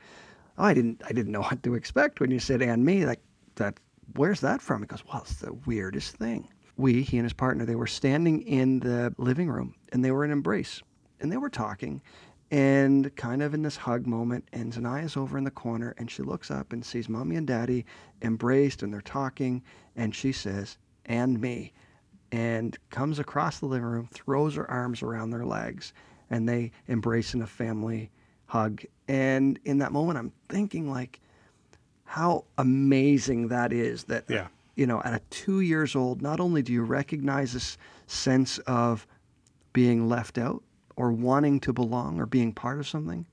"Oh, 0.58 0.64
I 0.64 0.74
didn't, 0.74 1.02
I 1.04 1.12
didn't 1.12 1.32
know 1.32 1.42
what 1.42 1.62
to 1.64 1.74
expect 1.74 2.20
when 2.20 2.30
you 2.30 2.38
said 2.38 2.62
"and 2.62 2.84
me." 2.84 3.06
Like 3.06 3.20
that, 3.56 3.78
where's 4.14 4.40
that 4.40 4.60
from? 4.62 4.82
He 4.82 4.86
goes, 4.86 5.04
"Well, 5.06 5.22
it's 5.22 5.36
the 5.36 5.52
weirdest 5.52 6.16
thing." 6.16 6.48
We, 6.76 7.02
he 7.02 7.18
and 7.18 7.24
his 7.24 7.32
partner, 7.34 7.66
they 7.66 7.74
were 7.74 7.86
standing 7.86 8.42
in 8.42 8.80
the 8.80 9.14
living 9.18 9.50
room 9.50 9.74
and 9.92 10.04
they 10.04 10.10
were 10.10 10.24
in 10.24 10.30
embrace 10.30 10.82
and 11.20 11.30
they 11.30 11.36
were 11.36 11.50
talking 11.50 12.00
and 12.50 13.14
kind 13.16 13.42
of 13.42 13.54
in 13.54 13.62
this 13.62 13.76
hug 13.76 14.06
moment. 14.06 14.46
And 14.52 14.72
Zanaya's 14.72 15.16
over 15.16 15.38
in 15.38 15.44
the 15.44 15.50
corner 15.50 15.94
and 15.98 16.10
she 16.10 16.22
looks 16.22 16.50
up 16.50 16.72
and 16.72 16.84
sees 16.84 17.08
mommy 17.08 17.36
and 17.36 17.46
daddy 17.46 17.86
embraced 18.20 18.82
and 18.82 18.92
they're 18.92 19.00
talking. 19.00 19.62
And 19.96 20.14
she 20.14 20.32
says, 20.32 20.78
and 21.06 21.40
me. 21.40 21.72
And 22.30 22.76
comes 22.90 23.18
across 23.18 23.58
the 23.58 23.66
living 23.66 23.86
room, 23.86 24.08
throws 24.12 24.54
her 24.54 24.70
arms 24.70 25.02
around 25.02 25.30
their 25.30 25.44
legs, 25.44 25.92
and 26.30 26.48
they 26.48 26.72
embrace 26.86 27.34
in 27.34 27.42
a 27.42 27.46
family 27.46 28.10
hug. 28.46 28.82
And 29.08 29.58
in 29.64 29.78
that 29.78 29.92
moment, 29.92 30.18
I'm 30.18 30.32
thinking, 30.48 30.90
like, 30.90 31.20
how 32.12 32.44
amazing 32.58 33.48
that 33.48 33.72
is 33.72 34.04
that 34.04 34.24
Yeah. 34.28 34.48
you 34.76 34.86
know 34.86 35.00
at 35.02 35.14
a 35.14 35.20
two 35.30 35.60
years 35.60 35.96
old 35.96 36.20
not 36.20 36.40
only 36.40 36.60
do 36.60 36.70
you 36.70 36.82
recognize 36.82 37.54
this 37.54 37.78
sense 38.06 38.58
of 38.66 39.06
being 39.72 40.10
left 40.10 40.36
out 40.36 40.62
or 40.96 41.10
wanting 41.10 41.58
to 41.60 41.72
belong 41.72 42.20
or 42.20 42.26
being 42.26 42.52
part 42.52 42.78
of 42.78 42.86
something 42.86 43.24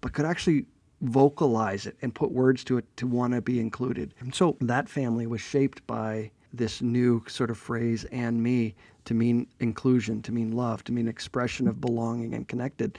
but 0.00 0.14
could 0.14 0.24
actually 0.24 0.64
vocalize 1.02 1.84
it 1.84 1.94
and 2.00 2.14
put 2.14 2.32
words 2.32 2.64
to 2.64 2.78
it 2.78 2.86
to 2.96 3.06
want 3.06 3.34
to 3.34 3.42
be 3.42 3.60
included 3.60 4.14
and 4.20 4.34
so 4.34 4.56
that 4.62 4.88
family 4.88 5.26
was 5.26 5.42
shaped 5.42 5.86
by 5.86 6.30
this 6.54 6.80
new 6.80 7.22
sort 7.28 7.50
of 7.50 7.58
phrase 7.58 8.06
and 8.12 8.42
me 8.42 8.74
to 9.04 9.12
mean 9.12 9.46
inclusion 9.60 10.22
to 10.22 10.32
mean 10.32 10.52
love 10.52 10.82
to 10.84 10.92
mean 10.92 11.06
expression 11.06 11.68
of 11.68 11.82
belonging 11.82 12.32
and 12.32 12.48
connected 12.48 12.98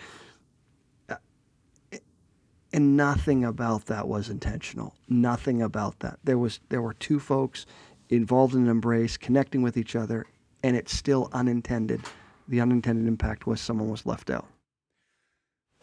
and 2.73 2.97
nothing 2.97 3.45
about 3.45 3.85
that 3.85 4.07
was 4.07 4.29
intentional 4.29 4.95
nothing 5.09 5.61
about 5.61 5.99
that 5.99 6.19
there 6.23 6.37
was 6.37 6.59
there 6.69 6.81
were 6.81 6.93
two 6.95 7.19
folks 7.19 7.65
involved 8.09 8.55
in 8.55 8.63
an 8.63 8.69
embrace 8.69 9.17
connecting 9.17 9.61
with 9.61 9.77
each 9.77 9.95
other 9.95 10.25
and 10.63 10.75
it's 10.75 10.95
still 10.95 11.29
unintended 11.33 12.01
the 12.47 12.59
unintended 12.59 13.07
impact 13.07 13.47
was 13.47 13.61
someone 13.61 13.89
was 13.89 14.05
left 14.05 14.29
out 14.29 14.47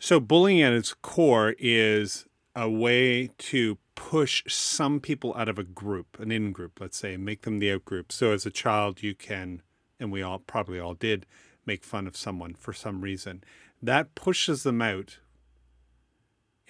So 0.01 0.19
bullying 0.21 0.63
at 0.63 0.73
its 0.73 0.95
core 0.95 1.55
is 1.59 2.27
a 2.57 2.69
way 2.71 3.31
to 3.39 3.79
push 3.95 4.43
some 4.49 4.99
people 5.01 5.35
out 5.37 5.49
of 5.49 5.59
a 5.59 5.65
group, 5.65 6.19
an 6.19 6.33
in 6.33 6.53
group, 6.53 6.81
let's 6.81 6.97
say, 6.97 7.17
make 7.19 7.43
them 7.43 7.59
the 7.59 7.71
out 7.73 7.85
group. 7.85 8.11
So 8.11 8.33
as 8.33 8.47
a 8.47 8.51
child, 8.51 9.03
you 9.03 9.15
can, 9.15 9.63
and 10.01 10.11
we 10.11 10.23
all 10.23 10.39
probably 10.39 10.81
all 10.81 10.95
did, 10.95 11.27
make 11.67 11.85
fun 11.85 12.07
of 12.07 12.17
someone 12.17 12.55
for 12.55 12.73
some 12.73 13.03
reason. 13.03 13.45
That 13.83 14.15
pushes 14.15 14.63
them 14.63 14.81
out. 14.83 15.19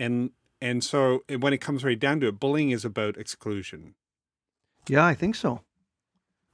And 0.01 0.31
and 0.61 0.83
so 0.83 1.23
when 1.39 1.53
it 1.53 1.59
comes 1.61 1.85
right 1.85 1.99
down 1.99 2.19
to 2.21 2.27
it, 2.29 2.41
bullying 2.41 2.71
is 2.71 2.85
about 2.85 3.17
exclusion. 3.17 3.95
yeah 4.89 5.05
i 5.07 5.15
think 5.15 5.35
so 5.37 5.61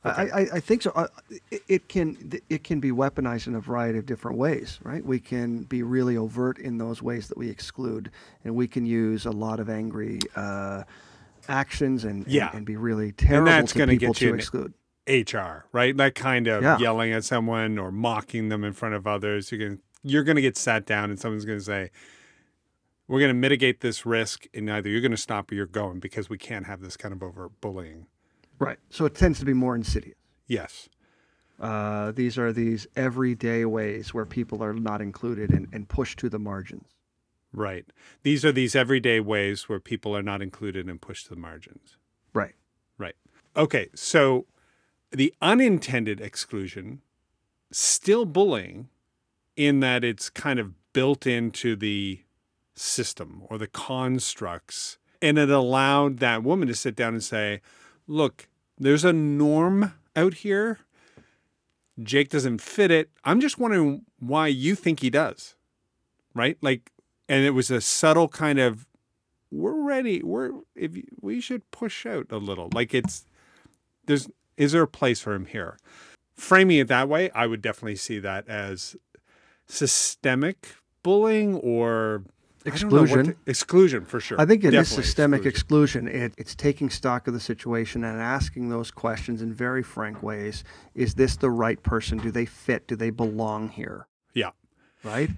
Okay. 0.05 0.31
I, 0.31 0.41
I, 0.41 0.47
I 0.55 0.61
think 0.61 0.83
so. 0.83 0.93
Uh, 0.95 1.09
it, 1.51 1.63
it 1.67 1.89
can 1.89 2.31
it 2.49 2.63
can 2.63 2.79
be 2.79 2.93
weaponized 2.93 3.49
in 3.49 3.57
a 3.57 3.61
variety 3.61 3.99
of 3.99 4.07
different 4.07 4.39
ways, 4.39 4.79
right? 4.85 5.05
We 5.05 5.19
can 5.19 5.65
be 5.65 5.83
really 5.83 6.17
overt 6.17 6.59
in 6.59 6.79
those 6.79 7.03
ways 7.03 7.27
that 7.27 7.37
we 7.37 7.49
exclude, 7.51 8.13
and 8.45 8.55
we 8.55 8.69
can 8.69 8.87
use 8.87 9.27
a 9.27 9.33
lot 9.33 9.59
of 9.59 9.69
angry 9.69 10.21
uh, 10.37 10.85
actions 11.49 12.05
and, 12.05 12.23
and- 12.25 12.33
Yeah. 12.33 12.51
and, 12.55 12.65
be 12.65 12.77
really 12.77 13.11
terrible 13.11 13.49
and 13.51 13.63
that's 13.63 13.73
to 13.73 13.79
gonna 13.79 13.93
people 13.93 14.13
get 14.15 14.21
you 14.21 14.29
to 14.31 14.35
exclude. 14.37 14.75
HR, 15.09 15.65
right? 15.73 15.97
That 15.97 16.15
kind 16.15 16.47
of 16.47 16.63
Yeah. 16.63 16.79
yelling 16.79 17.13
at 17.13 17.25
someone 17.25 17.77
or 17.77 17.91
mocking 17.91 18.49
them 18.49 18.63
in 18.63 18.75
front 18.75 18.95
of 18.95 19.09
others. 19.09 19.51
You're 19.51 19.69
gonna 19.69 19.81
you're 20.05 20.23
gonna 20.25 20.41
get 20.41 20.57
sat 20.57 20.87
down, 20.87 21.11
and 21.11 21.19
someone's 21.19 21.45
gonna 21.47 21.59
say, 21.61 21.91
"We're 23.09 23.21
gonna 23.21 23.35
mitigate 23.35 23.81
this 23.81 24.05
risk, 24.07 24.47
and 24.55 24.71
either 24.71 24.89
you're 24.89 25.01
gonna 25.01 25.17
stop 25.17 25.51
or 25.51 25.55
you're 25.55 25.67
going 25.67 26.01
because 26.01 26.29
we 26.29 26.39
can't 26.39 26.67
have 26.67 26.81
this 26.81 26.97
kind 26.97 27.13
of 27.15 27.23
over 27.23 27.49
bullying." 27.49 28.07
Right. 28.59 28.79
So 28.91 29.05
it 29.05 29.15
tends 29.15 29.39
to 29.41 29.45
be 29.45 29.53
more 29.53 29.75
insidious. 29.75 30.17
Yes, 30.47 30.89
Uh, 31.59 32.13
these 32.13 32.37
are 32.39 32.53
these 32.53 32.87
everyday 32.97 33.65
ways 33.65 34.13
where 34.13 34.27
people 34.27 34.63
are 34.63 34.75
not 34.75 35.01
included 35.01 35.51
and, 35.51 35.67
and 35.73 35.89
pushed 35.89 36.19
to 36.19 36.29
the 36.29 36.39
margins. 36.39 36.85
right. 37.53 37.87
These 38.23 38.45
are 38.45 38.53
these 38.53 38.75
everyday 38.77 39.21
ways 39.21 39.67
where 39.69 39.81
people 39.81 40.15
are 40.15 40.23
not 40.23 40.43
included 40.43 40.87
and 40.89 41.01
pushed 41.01 41.29
to 41.29 41.35
the 41.35 41.41
margins. 41.41 41.97
Right. 42.35 42.55
Right. 42.99 43.17
Okay. 43.57 43.89
So 43.95 44.47
the 45.11 45.33
unintended 45.41 46.21
exclusion, 46.21 47.01
still 47.73 48.27
bullying, 48.27 48.91
in 49.57 49.81
that 49.81 50.05
it's 50.05 50.29
kind 50.29 50.59
of 50.59 50.75
built 50.93 51.27
into 51.27 51.75
the 51.77 52.21
system 52.77 53.43
or 53.49 53.59
the 53.59 53.67
constructs. 53.67 54.99
And 55.21 55.39
it 55.39 55.51
allowed 55.51 56.19
that 56.19 56.43
woman 56.43 56.69
to 56.69 56.75
sit 56.75 56.95
down 56.95 57.15
and 57.15 57.25
say, 57.25 57.61
look, 58.07 58.49
there's 58.79 59.05
a 59.05 59.13
norm 59.13 59.95
out 60.15 60.35
here. 60.35 60.79
Jake 62.03 62.29
doesn't 62.29 62.61
fit 62.61 62.91
it. 62.91 63.11
I'm 63.25 63.41
just 63.41 63.59
wondering 63.59 64.03
why 64.19 64.49
you 64.49 64.75
think 64.75 65.01
he 65.01 65.11
does. 65.11 65.55
Right? 66.35 66.59
Like, 66.61 66.93
and 67.29 67.45
it 67.45 67.51
was 67.51 67.71
a 67.71 67.81
subtle 67.81 68.29
kind 68.29 68.59
of, 68.59 68.87
we're 69.51 69.81
ready. 69.83 70.23
We're, 70.23 70.51
if 70.75 70.97
we 71.21 71.41
should 71.41 71.71
push 71.71 72.05
out 72.05 72.27
a 72.31 72.37
little. 72.37 72.69
Like 72.75 72.93
it's, 72.93 73.25
there's, 74.05 74.29
is 74.57 74.73
there 74.73 74.83
a 74.83 74.89
place 74.89 75.21
for 75.21 75.35
him 75.35 75.47
here? 75.47 75.79
Framing 76.35 76.77
it 76.77 76.89
that 76.89 77.09
way, 77.09 77.31
I 77.31 77.47
would 77.47 77.63
definitely 77.63 77.97
see 77.97 78.19
that 78.19 78.47
as 78.47 78.97
systemic 79.67 80.69
bullying 81.03 81.55
or 81.57 82.25
I 82.67 82.71
don't 82.71 82.91
know 82.91 82.97
what 82.97 83.03
Exclusion. 83.05 83.27
to- 83.27 83.51
exclusion 83.51 84.05
for 84.05 84.21
sure. 84.21 84.41
I 84.41 84.47
think 84.47 84.65
it 84.65 84.69
is 84.69 84.89
Definitely 84.89 85.05
systemic 85.05 85.47
exclusion. 85.47 86.09
It, 86.09 86.35
it's 86.37 86.55
taking 86.55 86.91
stock 86.91 87.27
of 87.29 87.35
the 87.35 87.41
situation 87.41 88.03
and 88.03 88.21
asking 88.21 88.71
those 88.71 88.91
questions 88.91 89.43
in 89.43 89.53
very 89.53 89.83
frank 89.83 90.23
ways. 90.23 90.65
Is 90.95 91.15
this 91.15 91.37
the 91.37 91.51
right 91.51 91.83
person? 91.83 92.19
Do 92.19 92.31
they 92.31 92.47
fit? 92.47 92.89
Do 92.89 92.97
they 92.97 93.11
belong 93.11 93.69
here? 93.69 94.09
Yeah. 94.35 94.51
Right? 95.05 95.31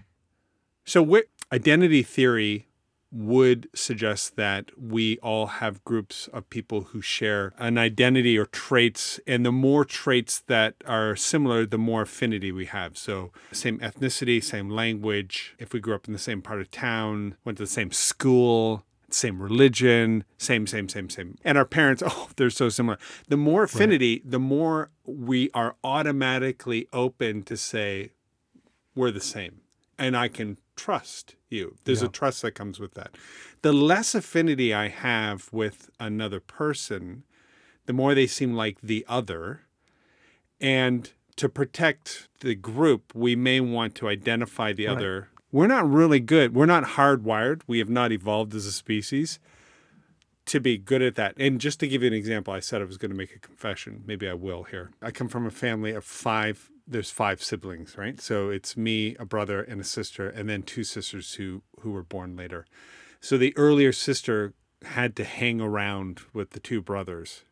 So 0.85 1.21
identity 1.53 2.03
theory 2.03 2.68
would 3.11 3.69
suggest 3.75 4.37
that 4.37 4.71
we 4.79 5.19
all 5.19 5.47
have 5.47 5.85
groups 5.85 6.29
of 6.33 6.49
people 6.51 6.83
who 6.83 7.01
share 7.01 7.53
an 7.59 7.79
identity 7.79 8.37
or 8.37 8.47
traits, 8.47 9.19
and 9.27 9.47
the 9.47 9.53
more 9.53 9.85
traits 9.85 10.41
that 10.47 10.75
are 10.87 11.17
similar, 11.17 11.65
the 11.65 11.79
more 11.79 12.03
affinity 12.03 12.53
we 12.53 12.67
have. 12.67 12.99
So 12.99 13.33
same 13.53 13.79
ethnicity, 13.79 14.43
same 14.43 14.69
language. 14.69 15.55
If 15.59 15.73
we 15.73 15.81
grew 15.81 15.95
up 15.95 16.07
in 16.07 16.13
the 16.13 16.19
same 16.19 16.43
part 16.43 16.61
of 16.61 16.71
town, 16.71 17.37
went 17.45 17.59
to 17.59 17.65
the 17.65 17.69
same 17.69 17.93
school. 17.93 18.85
Same 19.11 19.41
religion, 19.41 20.25
same, 20.37 20.67
same, 20.67 20.87
same, 20.87 21.09
same. 21.09 21.39
And 21.43 21.57
our 21.57 21.65
parents, 21.65 22.03
oh, 22.07 22.29
they're 22.37 22.51
so 22.51 22.69
similar. 22.69 22.99
The 23.29 23.39
more 23.39 23.63
affinity, 23.63 24.21
the 24.23 24.39
more 24.39 24.91
we 25.07 25.51
are 25.55 25.77
automatically 25.83 26.89
open 26.93 27.43
to 27.45 27.57
say, 27.57 28.11
we're 28.95 29.11
the 29.11 29.21
same 29.23 29.63
and 29.99 30.17
I 30.17 30.29
can 30.29 30.59
trust 30.77 31.35
you. 31.49 31.77
There's 31.85 32.03
a 32.03 32.09
trust 32.09 32.43
that 32.43 32.53
comes 32.53 32.79
with 32.79 32.95
that. 32.95 33.17
The 33.63 33.73
less 33.73 34.15
affinity 34.15 34.73
I 34.73 34.89
have 34.89 35.49
with 35.53 35.91
another 35.99 36.41
person, 36.41 37.25
the 37.87 37.93
more 37.93 38.15
they 38.15 38.27
seem 38.27 38.55
like 38.55 38.81
the 38.81 39.05
other. 39.09 39.63
And 40.61 41.11
to 41.37 41.49
protect 41.49 42.29
the 42.41 42.55
group, 42.55 43.15
we 43.15 43.35
may 43.35 43.61
want 43.61 43.95
to 43.97 44.09
identify 44.09 44.73
the 44.73 44.87
other. 44.87 45.29
We're 45.51 45.67
not 45.67 45.91
really 45.91 46.21
good. 46.21 46.55
We're 46.55 46.67
not 46.67 46.85
hardwired. 46.85 47.63
We 47.67 47.79
have 47.79 47.89
not 47.89 48.13
evolved 48.13 48.55
as 48.55 48.67
a 48.67 48.73
species 48.73 49.39
to 50.49 50.61
be 50.61 50.79
good 50.79 51.03
at 51.03 51.15
that. 51.15 51.35
And 51.39 51.61
just 51.61 51.79
to 51.81 51.89
give 51.89 52.03
you 52.03 52.09
an 52.09 52.15
example, 52.15 52.53
I 52.53 52.61
said 52.61 52.81
I 52.81 52.85
was 52.85 52.97
going 52.97 53.11
to 53.11 53.17
make 53.17 53.35
a 53.35 53.39
confession. 53.39 54.03
Maybe 54.07 54.29
I 54.29 54.35
will 54.35 54.65
here. 54.65 54.91
I 55.01 55.11
come 55.11 55.29
from 55.29 55.47
a 55.47 55.51
family 55.51 55.93
of 55.93 56.05
five. 56.05 56.71
There's 56.91 57.11
five 57.11 57.43
siblings, 57.43 57.99
right? 57.99 58.21
So 58.21 58.49
it's 58.49 58.77
me, 58.77 59.15
a 59.17 59.25
brother, 59.25 59.61
and 59.63 59.81
a 59.81 59.85
sister, 59.85 60.29
and 60.29 60.49
then 60.49 60.63
two 60.63 60.85
sisters 60.85 61.35
who 61.35 61.63
who 61.81 61.93
were 61.93 62.03
born 62.03 62.37
later. 62.37 62.67
So 63.21 63.37
the 63.37 63.57
earlier 63.57 63.93
sister 63.93 64.55
had 64.85 65.17
to 65.17 65.25
hang 65.25 65.61
around 65.61 66.21
with 66.33 66.51
the 66.51 66.61
two 66.61 66.81
brothers 66.81 67.43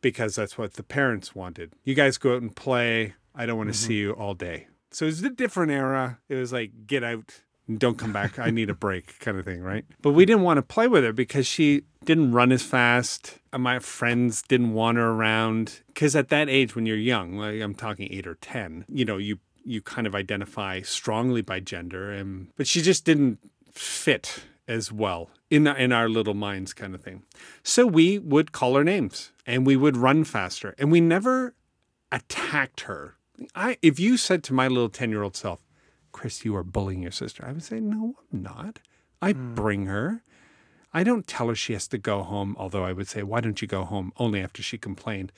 because 0.00 0.34
that's 0.34 0.58
what 0.58 0.74
the 0.74 0.82
parents 0.82 1.34
wanted. 1.34 1.72
You 1.84 1.94
guys 1.94 2.18
go 2.18 2.34
out 2.34 2.42
and 2.42 2.54
play. 2.54 3.14
I 3.34 3.46
don't 3.46 3.56
want 3.56 3.72
to 3.72 3.78
mm-hmm. 3.78 3.86
see 3.86 3.94
you 3.94 4.12
all 4.12 4.34
day. 4.34 4.66
So 4.90 5.06
it's 5.06 5.22
a 5.22 5.30
different 5.30 5.72
era. 5.72 6.18
It 6.28 6.34
was 6.34 6.52
like 6.52 6.86
get 6.86 7.02
out 7.02 7.40
don't 7.78 7.98
come 7.98 8.12
back. 8.12 8.38
I 8.38 8.50
need 8.50 8.70
a 8.70 8.74
break 8.86 9.18
kind 9.20 9.38
of 9.38 9.44
thing, 9.44 9.62
right? 9.62 9.84
But 10.00 10.12
we 10.12 10.24
didn't 10.24 10.42
want 10.42 10.58
to 10.58 10.62
play 10.62 10.88
with 10.88 11.04
her 11.04 11.12
because 11.12 11.46
she 11.46 11.82
didn't 12.04 12.32
run 12.32 12.52
as 12.52 12.62
fast. 12.62 13.38
And 13.52 13.62
my 13.62 13.78
friends 13.78 14.42
didn't 14.42 14.72
want 14.72 14.98
her 14.98 15.10
around 15.10 15.80
because 15.88 16.16
at 16.16 16.28
that 16.28 16.48
age 16.48 16.74
when 16.74 16.86
you're 16.86 16.96
young, 16.96 17.36
like 17.36 17.60
I'm 17.60 17.74
talking 17.74 18.08
8 18.10 18.26
or 18.26 18.34
10, 18.36 18.86
you 18.88 19.04
know, 19.04 19.18
you 19.18 19.38
you 19.64 19.80
kind 19.80 20.08
of 20.08 20.14
identify 20.14 20.80
strongly 20.80 21.40
by 21.40 21.60
gender 21.60 22.10
and 22.10 22.48
but 22.56 22.66
she 22.66 22.82
just 22.82 23.04
didn't 23.04 23.38
fit 23.70 24.44
as 24.66 24.90
well 24.90 25.30
in 25.50 25.66
in 25.66 25.92
our 25.92 26.08
little 26.08 26.34
minds 26.34 26.72
kind 26.72 26.94
of 26.94 27.02
thing. 27.02 27.22
So 27.62 27.86
we 27.86 28.18
would 28.18 28.52
call 28.52 28.74
her 28.74 28.84
names 28.84 29.32
and 29.46 29.66
we 29.66 29.76
would 29.76 29.96
run 29.96 30.24
faster 30.24 30.74
and 30.78 30.90
we 30.90 31.00
never 31.00 31.54
attacked 32.10 32.82
her. 32.82 33.16
I 33.54 33.76
if 33.82 34.00
you 34.00 34.16
said 34.16 34.42
to 34.44 34.54
my 34.54 34.68
little 34.68 34.90
10-year-old 34.90 35.36
self, 35.36 35.60
"Chris, 36.12 36.44
you 36.44 36.54
are 36.56 36.64
bullying 36.64 37.02
your 37.02 37.12
sister." 37.12 37.44
I 37.44 37.52
would 37.52 37.62
say, 37.62 37.80
"No, 37.80 38.16
I'm 38.32 38.42
not. 38.42 38.78
I 39.20 39.32
hmm. 39.32 39.54
bring 39.54 39.86
her. 39.86 40.22
I 40.94 41.04
don't 41.04 41.26
tell 41.26 41.48
her 41.48 41.54
she 41.54 41.72
has 41.72 41.88
to 41.88 41.98
go 41.98 42.22
home, 42.22 42.54
although 42.58 42.84
I 42.84 42.92
would 42.92 43.08
say, 43.08 43.22
"Why 43.22 43.40
don't 43.40 43.62
you 43.62 43.68
go 43.68 43.84
home?" 43.84 44.12
only 44.18 44.40
after 44.40 44.62
she 44.62 44.78
complained. 44.78 45.32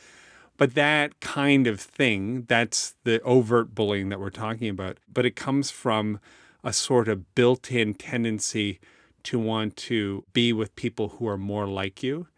But 0.57 0.75
that 0.75 1.21
kind 1.21 1.67
of 1.67 1.81
thing, 1.81 2.43
that's 2.43 2.95
the 3.05 3.21
overt 3.23 3.75
bullying 3.75 4.09
that 4.11 4.21
we're 4.21 4.31
talking 4.31 4.69
about. 4.69 4.99
But 5.13 5.27
it 5.27 5.35
comes 5.35 5.71
from 5.71 6.21
a 6.63 6.73
sort 6.73 7.09
of 7.09 7.35
built 7.35 7.73
in 7.73 7.95
tendency 7.95 8.79
to 9.25 9.39
want 9.39 9.77
to 9.77 10.25
be 10.33 10.53
with 10.53 10.77
people 10.77 11.09
who 11.11 11.27
are 11.27 11.39
more 11.39 11.67
like 11.67 12.03
you. 12.03 12.29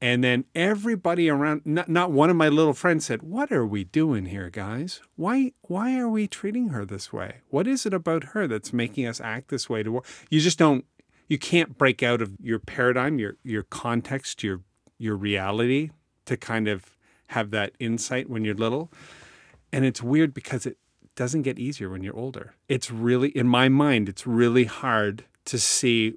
And 0.00 0.22
then 0.22 0.44
everybody 0.54 1.28
around, 1.28 1.62
not, 1.64 1.88
not 1.88 2.12
one 2.12 2.30
of 2.30 2.36
my 2.36 2.48
little 2.48 2.72
friends 2.72 3.06
said, 3.06 3.22
What 3.22 3.50
are 3.50 3.66
we 3.66 3.84
doing 3.84 4.26
here, 4.26 4.48
guys? 4.48 5.00
Why, 5.16 5.52
why 5.62 5.98
are 5.98 6.08
we 6.08 6.28
treating 6.28 6.68
her 6.68 6.84
this 6.84 7.12
way? 7.12 7.38
What 7.48 7.66
is 7.66 7.84
it 7.84 7.92
about 7.92 8.24
her 8.24 8.46
that's 8.46 8.72
making 8.72 9.06
us 9.06 9.20
act 9.20 9.48
this 9.48 9.68
way? 9.68 9.82
To 9.82 10.02
You 10.30 10.40
just 10.40 10.58
don't, 10.58 10.84
you 11.26 11.38
can't 11.38 11.76
break 11.76 12.02
out 12.02 12.22
of 12.22 12.36
your 12.40 12.60
paradigm, 12.60 13.18
your, 13.18 13.36
your 13.42 13.64
context, 13.64 14.44
your, 14.44 14.60
your 14.98 15.16
reality 15.16 15.90
to 16.26 16.36
kind 16.36 16.68
of 16.68 16.96
have 17.28 17.50
that 17.50 17.72
insight 17.80 18.30
when 18.30 18.44
you're 18.44 18.54
little. 18.54 18.92
And 19.72 19.84
it's 19.84 20.02
weird 20.02 20.32
because 20.32 20.64
it 20.64 20.78
doesn't 21.16 21.42
get 21.42 21.58
easier 21.58 21.90
when 21.90 22.04
you're 22.04 22.16
older. 22.16 22.54
It's 22.68 22.90
really, 22.90 23.30
in 23.30 23.48
my 23.48 23.68
mind, 23.68 24.08
it's 24.08 24.26
really 24.26 24.64
hard 24.64 25.24
to 25.46 25.58
see 25.58 26.14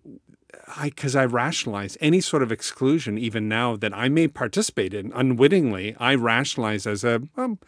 because 0.83 1.15
I 1.15 1.25
rationalize 1.25 1.97
any 2.01 2.21
sort 2.21 2.43
of 2.43 2.51
exclusion, 2.51 3.17
even 3.17 3.47
now 3.47 3.75
that 3.75 3.95
I 3.95 4.09
may 4.09 4.27
participate 4.27 4.93
in 4.93 5.11
unwittingly, 5.13 5.95
I 5.99 6.15
rationalize 6.15 6.87
as 6.87 7.03
a 7.03 7.21
um, 7.37 7.59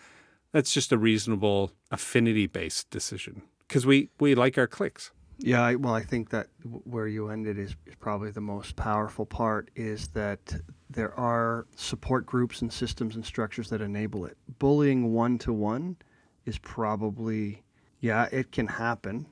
that's 0.51 0.73
just 0.73 0.91
a 0.91 0.97
reasonable 0.97 1.71
affinity 1.91 2.47
based 2.47 2.89
decision 2.89 3.43
because 3.67 3.85
we 3.85 4.09
we 4.19 4.35
like 4.35 4.57
our 4.57 4.67
clicks. 4.67 5.11
Yeah, 5.39 5.63
I, 5.63 5.75
well, 5.75 5.93
I 5.93 6.03
think 6.03 6.29
that 6.29 6.47
where 6.83 7.07
you 7.07 7.29
ended 7.29 7.57
is 7.57 7.75
probably 7.99 8.31
the 8.31 8.39
most 8.39 8.75
powerful 8.75 9.25
part 9.25 9.71
is 9.75 10.07
that 10.09 10.53
there 10.89 11.13
are 11.19 11.65
support 11.75 12.25
groups 12.25 12.61
and 12.61 12.71
systems 12.71 13.15
and 13.15 13.25
structures 13.25 13.69
that 13.69 13.81
enable 13.81 14.25
it. 14.25 14.37
Bullying 14.59 15.11
one 15.11 15.37
to 15.39 15.51
one 15.51 15.97
is 16.45 16.59
probably, 16.59 17.63
yeah, 17.99 18.29
it 18.31 18.51
can 18.51 18.67
happen, 18.67 19.25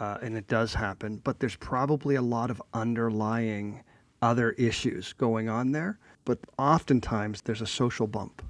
uh, 0.00 0.18
and 0.22 0.36
it 0.36 0.46
does 0.48 0.74
happen, 0.74 1.20
but 1.24 1.40
there's 1.40 1.56
probably 1.56 2.14
a 2.16 2.22
lot 2.22 2.50
of 2.50 2.60
underlying 2.74 3.82
other 4.22 4.50
issues 4.52 5.12
going 5.14 5.48
on 5.48 5.72
there. 5.72 5.98
But 6.24 6.38
oftentimes 6.58 7.42
there's 7.42 7.62
a 7.62 7.66
social 7.66 8.06
bump 8.06 8.42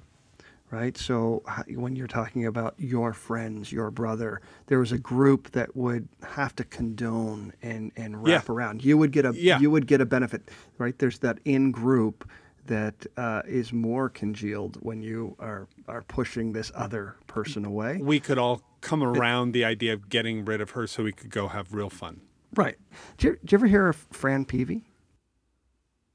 right? 0.69 0.97
So 0.97 1.43
when 1.69 1.95
you're 1.95 2.07
talking 2.07 2.45
about 2.45 2.75
your 2.77 3.13
friends, 3.13 3.71
your 3.71 3.89
brother, 3.89 4.41
there 4.65 4.79
was 4.79 4.91
a 4.91 4.97
group 4.97 5.49
that 5.51 5.73
would 5.77 6.09
have 6.27 6.53
to 6.57 6.65
condone 6.65 7.53
and, 7.61 7.93
and 7.95 8.21
wrap 8.21 8.47
Yeah. 8.49 8.53
around. 8.53 8.83
You 8.83 8.97
would 8.97 9.13
get 9.13 9.25
a 9.25 9.31
Yeah. 9.33 9.59
you 9.61 9.71
would 9.71 9.87
get 9.87 10.01
a 10.01 10.05
benefit, 10.05 10.49
right? 10.77 10.97
There's 10.99 11.19
that 11.19 11.39
in 11.45 11.71
group 11.71 12.29
that 12.67 13.05
uh, 13.17 13.41
is 13.47 13.73
more 13.73 14.09
congealed 14.09 14.77
when 14.81 15.01
you 15.01 15.35
are 15.39 15.67
are 15.87 16.03
pushing 16.03 16.53
this 16.53 16.71
other 16.75 17.15
person 17.27 17.65
away. 17.65 17.97
We 18.01 18.19
could 18.19 18.37
all 18.37 18.61
come 18.81 19.03
around 19.03 19.51
the 19.51 19.65
idea 19.65 19.93
of 19.93 20.09
getting 20.09 20.45
rid 20.45 20.61
of 20.61 20.71
her 20.71 20.87
so 20.87 21.03
we 21.03 21.11
could 21.11 21.29
go 21.29 21.47
have 21.47 21.73
real 21.73 21.89
fun. 21.89 22.21
Right. 22.55 22.77
Did 23.17 23.27
you, 23.27 23.37
did 23.41 23.51
you 23.51 23.57
ever 23.57 23.67
hear 23.67 23.87
of 23.87 23.95
Fran 24.11 24.45
Peavey? 24.45 24.83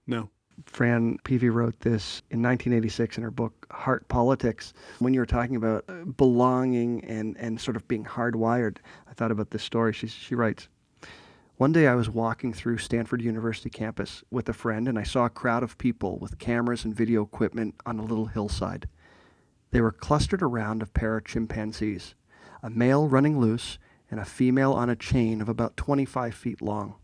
No. 0.06 0.30
Fran 0.66 1.18
Peavey 1.24 1.52
wrote 1.52 1.80
this 1.80 2.22
in 2.30 2.42
1986 2.42 3.16
in 3.16 3.22
her 3.24 3.30
book 3.30 3.66
Heart 3.70 4.08
Politics. 4.08 4.72
When 4.98 5.14
you 5.14 5.20
were 5.20 5.26
talking 5.26 5.56
about 5.56 5.84
uh, 5.88 6.04
belonging 6.04 7.04
and, 7.04 7.36
and 7.38 7.60
sort 7.60 7.76
of 7.76 7.86
being 7.88 8.04
hardwired, 8.04 8.78
I 9.08 9.14
thought 9.14 9.30
about 9.30 9.50
this 9.50 9.62
story. 9.62 9.92
She, 9.92 10.06
she 10.06 10.34
writes 10.34 10.68
One 11.62 11.70
day 11.70 11.86
I 11.86 11.94
was 11.94 12.10
walking 12.10 12.52
through 12.52 12.78
Stanford 12.78 13.22
University 13.22 13.70
campus 13.70 14.24
with 14.32 14.48
a 14.48 14.52
friend, 14.52 14.88
and 14.88 14.98
I 14.98 15.04
saw 15.04 15.26
a 15.26 15.30
crowd 15.30 15.62
of 15.62 15.78
people 15.78 16.18
with 16.18 16.40
cameras 16.40 16.84
and 16.84 16.92
video 16.92 17.22
equipment 17.22 17.76
on 17.86 18.00
a 18.00 18.04
little 18.04 18.26
hillside. 18.26 18.88
They 19.70 19.80
were 19.80 19.92
clustered 19.92 20.42
around 20.42 20.82
a 20.82 20.86
pair 20.86 21.16
of 21.16 21.24
chimpanzees, 21.24 22.16
a 22.64 22.68
male 22.68 23.06
running 23.06 23.38
loose 23.38 23.78
and 24.10 24.18
a 24.18 24.24
female 24.24 24.72
on 24.72 24.90
a 24.90 24.96
chain 24.96 25.40
of 25.40 25.48
about 25.48 25.76
25 25.76 26.34
feet 26.34 26.60
long. 26.60 26.96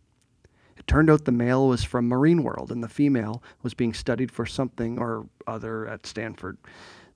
It 0.77 0.89
turned 0.89 1.09
out 1.09 1.25
the 1.25 1.31
male 1.31 1.69
was 1.69 1.85
from 1.85 2.09
Marine 2.09 2.43
World 2.43 2.73
and 2.73 2.83
the 2.83 2.89
female 2.89 3.45
was 3.63 3.75
being 3.75 3.95
studied 3.95 4.33
for 4.33 4.45
something 4.45 4.99
or 4.99 5.29
other 5.47 5.87
at 5.87 6.05
Stanford. 6.05 6.59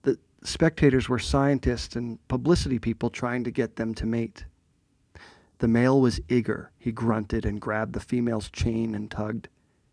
The 0.03 0.17
spectators 0.45 1.09
were 1.09 1.19
scientists 1.19 1.97
and 1.97 2.21
publicity 2.29 2.79
people 2.79 3.11
trying 3.11 3.43
to 3.43 3.51
get 3.51 3.75
them 3.75 3.95
to 3.95 4.07
mate. 4.07 4.45
The 5.63 5.69
male 5.69 6.01
was 6.01 6.21
eager. 6.29 6.73
He 6.77 6.91
grunted 6.91 7.47
and 7.47 7.61
grabbed 7.61 7.93
the 7.93 8.01
female's 8.01 8.51
chain 8.51 8.97
and 8.97 9.09
tugged. 9.09 9.49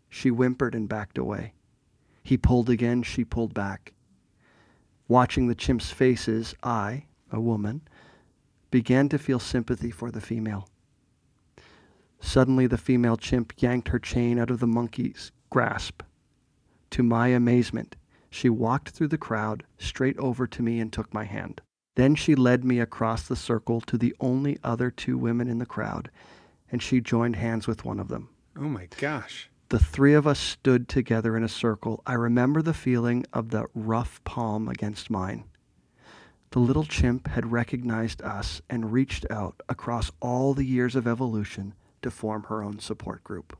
She 0.08 0.28
whimpered 0.28 0.74
and 0.74 0.88
backed 0.88 1.16
away. 1.16 1.54
He 2.24 2.36
pulled 2.36 2.68
again, 2.68 3.04
she 3.04 3.24
pulled 3.24 3.54
back. 3.54 3.92
Watching 5.06 5.46
the 5.46 5.54
chimps' 5.54 5.92
faces, 5.92 6.56
I, 6.64 7.04
a 7.30 7.40
woman, 7.40 7.82
began 8.72 9.08
to 9.10 9.16
feel 9.16 9.38
sympathy 9.38 9.92
for 9.92 10.10
the 10.10 10.20
female. 10.20 10.68
Suddenly, 12.18 12.66
the 12.66 12.76
female 12.76 13.16
chimp 13.16 13.52
yanked 13.62 13.90
her 13.90 14.00
chain 14.00 14.40
out 14.40 14.50
of 14.50 14.58
the 14.58 14.66
monkey's 14.66 15.30
grasp. 15.50 16.02
To 16.90 17.04
my 17.04 17.28
amazement, 17.28 17.94
she 18.28 18.50
walked 18.50 18.88
through 18.90 19.06
the 19.06 19.18
crowd 19.18 19.62
straight 19.78 20.18
over 20.18 20.48
to 20.48 20.62
me 20.64 20.80
and 20.80 20.92
took 20.92 21.14
my 21.14 21.26
hand. 21.26 21.60
Then 22.00 22.14
she 22.14 22.34
led 22.34 22.64
me 22.64 22.80
across 22.80 23.28
the 23.28 23.36
circle 23.36 23.82
to 23.82 23.98
the 23.98 24.16
only 24.20 24.58
other 24.64 24.90
two 24.90 25.18
women 25.18 25.48
in 25.48 25.58
the 25.58 25.66
crowd, 25.66 26.10
and 26.72 26.82
she 26.82 26.98
joined 26.98 27.36
hands 27.36 27.66
with 27.66 27.84
one 27.84 28.00
of 28.00 28.08
them. 28.08 28.30
Oh 28.56 28.70
my 28.70 28.88
gosh. 28.98 29.50
The 29.68 29.78
three 29.78 30.14
of 30.14 30.26
us 30.26 30.38
stood 30.40 30.88
together 30.88 31.36
in 31.36 31.44
a 31.44 31.48
circle. 31.48 32.02
I 32.06 32.14
remember 32.14 32.62
the 32.62 32.72
feeling 32.72 33.26
of 33.34 33.50
the 33.50 33.66
rough 33.74 34.24
palm 34.24 34.66
against 34.66 35.10
mine. 35.10 35.44
The 36.52 36.60
little 36.60 36.86
chimp 36.86 37.28
had 37.28 37.52
recognized 37.52 38.22
us 38.22 38.62
and 38.70 38.92
reached 38.94 39.26
out 39.30 39.60
across 39.68 40.10
all 40.22 40.54
the 40.54 40.64
years 40.64 40.96
of 40.96 41.06
evolution 41.06 41.74
to 42.00 42.10
form 42.10 42.44
her 42.44 42.62
own 42.62 42.78
support 42.78 43.22
group. 43.22 43.58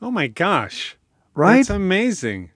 Oh 0.00 0.12
my 0.12 0.28
gosh. 0.28 0.96
Right? 1.34 1.56
That's 1.56 1.70
amazing. 1.70 2.51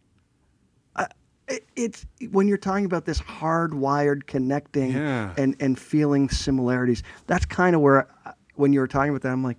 It- 1.48 1.66
It's 1.76 2.06
when 2.30 2.48
you're 2.48 2.56
talking 2.58 2.84
about 2.86 3.04
this 3.04 3.20
hardwired 3.20 4.26
connecting 4.26 4.92
Yeah. 4.92 5.34
and, 5.36 5.54
and 5.60 5.78
feeling 5.78 6.28
similarities. 6.28 7.02
That's 7.26 7.44
kind 7.44 7.76
of 7.76 7.82
where, 7.82 8.08
uh, 8.24 8.32
when 8.54 8.72
you 8.72 8.80
were 8.80 8.88
talking 8.88 9.10
about 9.10 9.22
that, 9.22 9.32
I'm 9.32 9.44
like, 9.44 9.58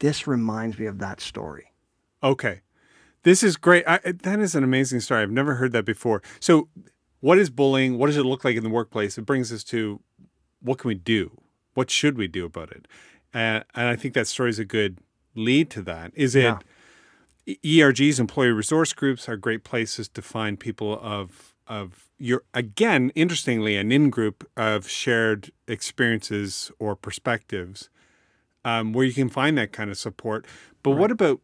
this 0.00 0.26
reminds 0.26 0.78
me 0.78 0.86
of 0.86 0.98
that 0.98 1.20
story. 1.20 1.72
Okay. 2.22 2.60
This 3.22 3.42
is 3.42 3.56
great. 3.56 3.84
I, 3.86 3.98
that 4.22 4.40
is 4.40 4.54
an 4.54 4.64
amazing 4.64 5.00
story. 5.00 5.22
I've 5.22 5.30
never 5.30 5.54
heard 5.54 5.72
that 5.72 5.84
before. 5.84 6.20
So, 6.40 6.68
what 7.20 7.38
is 7.38 7.48
bullying? 7.48 7.96
What 7.96 8.08
does 8.08 8.18
it 8.18 8.24
look 8.24 8.44
like 8.44 8.56
in 8.56 8.62
the 8.64 8.68
workplace? 8.68 9.16
It 9.16 9.22
brings 9.22 9.50
us 9.50 9.64
to 9.64 10.00
what 10.60 10.78
can 10.78 10.88
we 10.88 10.94
do? 10.94 11.40
What 11.72 11.90
should 11.90 12.18
we 12.18 12.28
do 12.28 12.44
about 12.44 12.70
it? 12.70 12.86
Uh, 13.32 13.60
and 13.74 13.88
I 13.88 13.96
think 13.96 14.12
that 14.14 14.26
story 14.26 14.50
is 14.50 14.58
a 14.58 14.64
good 14.66 14.98
lead 15.34 15.70
to 15.70 15.82
that. 15.82 16.12
Is 16.14 16.34
it 16.34 16.42
Yeah. 16.42 16.58
ERGs, 17.46 18.18
employee 18.18 18.52
resource 18.52 18.92
groups, 18.92 19.28
are 19.28 19.36
great 19.36 19.64
places 19.64 20.08
to 20.08 20.22
find 20.22 20.58
people 20.58 20.98
of 21.00 21.54
of 21.66 22.10
your 22.18 22.42
again, 22.52 23.10
interestingly, 23.14 23.76
an 23.76 23.92
in 23.92 24.10
group 24.10 24.48
of 24.56 24.88
shared 24.88 25.50
experiences 25.66 26.70
or 26.78 26.96
perspectives, 26.96 27.90
um, 28.64 28.92
where 28.92 29.04
you 29.04 29.12
can 29.12 29.28
find 29.28 29.58
that 29.58 29.72
kind 29.72 29.90
of 29.90 29.98
support. 29.98 30.46
But 30.82 30.92
what 30.92 31.10
about 31.10 31.40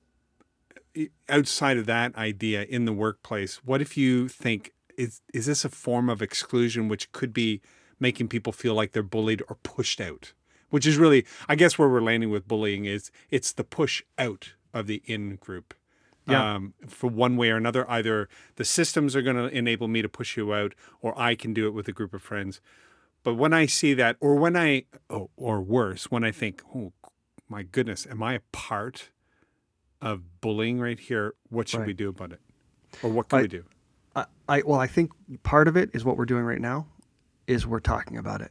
outside 1.29 1.77
of 1.77 1.87
that 1.87 2.15
idea 2.17 2.65
in 2.65 2.85
the 2.85 2.93
workplace, 2.93 3.57
what 3.65 3.81
if 3.81 3.97
you 3.97 4.29
think 4.29 4.73
is 4.97 5.21
is 5.33 5.47
this 5.47 5.65
a 5.65 5.69
form 5.69 6.09
of 6.09 6.23
exclusion 6.23 6.89
which 6.89 7.13
could 7.13 7.33
be 7.33 7.61
making 7.99 8.29
people 8.29 8.53
feel 8.53 8.75
like 8.75 8.93
they're 8.93 9.03
bullied 9.03 9.43
or 9.49 9.57
pushed 9.63 10.01
out? 10.01 10.33
Which 10.71 10.87
is 10.87 10.97
really, 10.97 11.27
I 11.49 11.57
guess, 11.57 11.79
where 11.79 11.89
we're 11.89 12.01
landing 12.01 12.31
with 12.31 12.47
bullying 12.47 12.85
is 12.85 13.11
it's 13.29 13.53
the 13.53 13.65
push 13.65 14.03
out 14.19 14.53
of 14.73 14.87
the 14.87 15.03
in 15.05 15.37
group. 15.37 15.75
Yeah. 16.27 16.55
Um, 16.55 16.75
for 16.87 17.09
one 17.11 17.37
way 17.37 17.51
or 17.51 17.57
another, 17.57 17.91
either 17.91 18.29
the 18.57 18.65
systems 18.65 19.17
are 19.17 19.23
going 19.23 19.37
to 19.37 19.47
enable 19.47 19.89
me 19.89 20.03
to 20.03 20.09
push 20.09 20.37
you 20.37 20.53
out, 20.55 20.75
or 21.01 21.19
I 21.19 21.35
can 21.35 21.53
do 21.55 21.67
it 21.67 21.71
with 21.71 21.89
a 21.89 21.93
group 21.93 22.13
of 22.15 22.23
friends. 22.23 22.61
But 23.23 23.35
when 23.35 23.53
I 23.53 23.67
see 23.67 23.95
that, 23.95 24.17
or 24.21 24.37
when 24.37 24.57
I, 24.57 24.85
oh, 25.09 25.31
or 25.37 25.61
worse, 25.61 26.11
when 26.11 26.23
I 26.25 26.31
think, 26.31 26.63
oh 26.75 26.93
my 27.49 27.63
goodness, 27.63 28.07
am 28.09 28.23
I 28.23 28.35
a 28.35 28.41
part 28.53 29.11
of 30.01 30.41
bullying 30.41 30.79
right 30.79 30.99
here? 31.01 31.35
What 31.49 31.69
should 31.69 31.81
Right. 31.81 31.89
we 31.89 31.93
do 31.95 32.09
about 32.11 32.33
it? 32.33 32.41
Or 33.03 33.11
what 33.11 33.29
can 33.29 33.39
I- 33.41 33.43
we 33.43 33.49
do? 33.49 33.65
I, 34.17 34.27
I 34.49 34.63
well, 34.63 34.81
I 34.81 34.87
think 34.87 35.13
part 35.43 35.69
of 35.69 35.77
it 35.77 35.91
is 35.95 36.05
what 36.05 36.17
we're 36.17 36.25
doing 36.27 36.45
right 36.45 36.61
now, 36.61 36.87
is 37.47 37.67
we're 37.67 37.81
talking 37.81 38.17
about 38.19 38.41
it. 38.41 38.51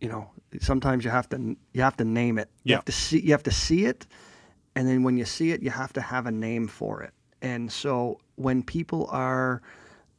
You 0.00 0.08
know, 0.08 0.30
sometimes 0.60 1.04
you 1.04 1.10
have 1.10 1.28
to 1.30 1.56
you 1.72 1.82
have 1.82 1.96
to 1.98 2.04
name 2.04 2.38
it. 2.38 2.50
You 2.64 2.70
Yeah. 2.72 2.76
have 2.76 2.84
to 2.86 2.92
see 2.92 3.20
you 3.20 3.32
have 3.32 3.42
to 3.44 3.50
see 3.50 3.84
it, 3.86 4.06
and 4.76 4.88
then 4.88 5.02
when 5.02 5.16
you 5.16 5.24
see 5.24 5.52
it, 5.52 5.62
you 5.62 5.70
have 5.70 5.92
to 5.94 6.00
have 6.00 6.26
a 6.26 6.32
name 6.32 6.66
for 6.66 7.02
it. 7.02 7.12
And 7.42 7.70
so 7.70 8.20
when 8.36 8.62
people 8.62 9.08
are 9.10 9.62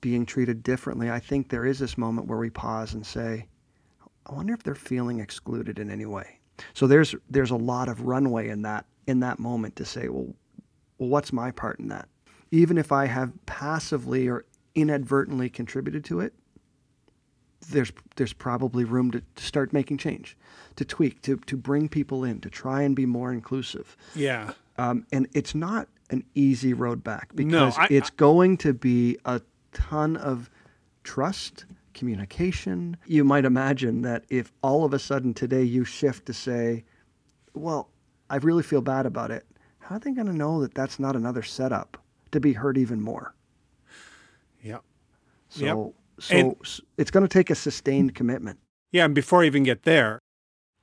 being 0.02 0.26
treated 0.26 0.63
differently, 0.63 1.10
I 1.10 1.20
think 1.20 1.50
there 1.50 1.65
is 1.65 1.80
this 1.80 1.98
moment 1.98 2.28
where 2.28 2.38
we 2.38 2.50
pause 2.50 2.94
and 2.94 3.06
say, 3.06 3.48
I 4.28 4.34
wonder 4.34 4.54
if 4.54 4.63
they're 4.63 4.76
feeling 4.76 5.20
excluded 5.20 5.80
in 5.80 5.89
any 5.89 6.06
way. 6.06 6.39
So 6.74 6.88
there's 6.88 7.13
there's 7.30 7.52
a 7.52 7.56
lot 7.56 7.89
of 7.89 8.02
runway 8.02 8.50
in 8.50 8.62
that 8.62 8.86
in 9.08 9.20
that 9.20 9.39
moment 9.39 9.76
to 9.78 9.86
say, 9.86 10.08
well, 10.08 10.34
well, 10.98 11.10
what's 11.10 11.34
my 11.34 11.52
part 11.52 11.80
in 11.80 11.89
that? 11.89 12.08
Even 12.52 12.78
if 12.78 12.91
I 12.91 13.06
have 13.06 13.34
passively 13.46 14.28
or 14.28 14.46
inadvertently 14.74 15.50
contributed 15.50 16.06
to 16.06 16.22
it, 16.22 16.34
there's 17.71 17.91
there's 18.15 18.34
probably 18.34 18.84
room 18.84 19.12
to, 19.12 19.21
to 19.36 19.43
start 19.43 19.73
making 19.73 19.97
change, 19.97 20.38
to 20.75 20.86
tweak, 20.86 21.21
to 21.23 21.38
to 21.38 21.58
bring 21.58 21.89
people 21.89 22.23
in, 22.23 22.39
to 22.41 22.49
try 22.49 22.82
and 22.82 22.95
be 22.95 23.06
more 23.06 23.32
inclusive. 23.32 23.95
Yeah. 24.15 24.51
Um, 24.78 25.06
and 25.12 25.28
it's 25.34 25.56
not 25.56 25.88
an 26.10 26.23
easy 26.36 26.73
road 26.73 27.04
back 27.04 27.34
No, 27.34 27.45
because 27.45 27.78
I- 27.78 27.88
it's 27.89 28.10
going 28.10 28.58
to 28.58 28.73
be 28.73 29.17
a 29.25 29.41
ton 29.73 30.17
of 30.17 30.49
trust, 31.04 31.65
communication. 31.93 32.97
You 33.06 33.23
might 33.23 33.45
imagine 33.45 34.01
that 34.04 34.25
if 34.30 34.51
all 34.62 34.84
of 34.86 34.93
a 34.93 34.99
sudden 34.99 35.34
today 35.34 35.63
you 35.63 35.84
shift 35.86 36.25
to 36.28 36.34
say, 36.34 36.84
well, 37.54 37.89
I 38.30 38.38
really 38.38 38.63
feel 38.63 38.82
bad 38.82 39.06
about 39.06 39.32
it, 39.32 39.45
how 39.80 39.95
are 39.95 39.99
they 39.99 40.12
going 40.12 40.28
to 40.28 40.34
know 40.34 40.62
that 40.62 40.73
that's 40.73 40.99
not 40.99 41.15
another 41.15 41.41
setup 41.43 41.97
to 42.32 42.39
be 42.39 42.54
hurt 42.54 42.78
even 42.78 43.01
more? 43.01 43.34
Yeah. 44.62 44.80
So, 45.49 45.65
Yep. 45.65 45.93
So 46.19 46.36
And- 46.38 46.56
it's 46.97 47.12
going 47.12 47.25
to 47.28 47.32
take 47.32 47.49
a 47.49 47.56
sustained 47.56 48.15
commitment. 48.15 48.60
Yeah, 48.91 49.06
and 49.06 49.15
before 49.15 49.43
I 49.43 49.45
even 49.47 49.63
get 49.63 49.84
there, 49.84 50.19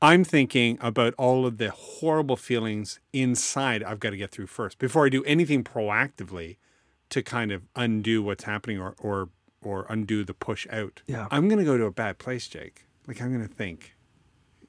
I'm 0.03 0.25
thinking 0.25 0.79
about 0.81 1.15
all 1.17 1.47
of 1.47 1.59
the 1.59 1.71
horrible 1.71 2.37
feelings 2.37 2.99
inside 3.13 3.83
I've 3.85 4.01
got 4.01 4.11
to 4.11 4.17
get 4.17 4.31
through 4.31 4.49
first 4.49 4.79
before 4.79 5.07
I 5.07 5.09
do 5.09 5.23
anything 5.25 5.63
proactively 5.63 6.57
to 7.11 7.23
kind 7.23 7.53
of 7.53 7.63
undo 7.77 8.23
what's 8.23 8.45
happening 8.45 8.81
or 8.81 8.95
or 8.99 9.29
or 9.63 9.87
undo 9.89 10.25
the 10.25 10.35
push 10.35 10.67
out. 10.71 11.03
Yeah. 11.07 11.29
I'm 11.31 11.47
going 11.49 11.61
to 11.61 11.65
go 11.65 11.79
to 11.79 11.85
a 11.85 11.93
bad 11.93 12.19
place, 12.19 12.49
Jake. 12.49 12.87
Like 13.07 13.23
I'm 13.23 13.33
going 13.33 13.47
to 13.47 13.55
think 13.55 13.95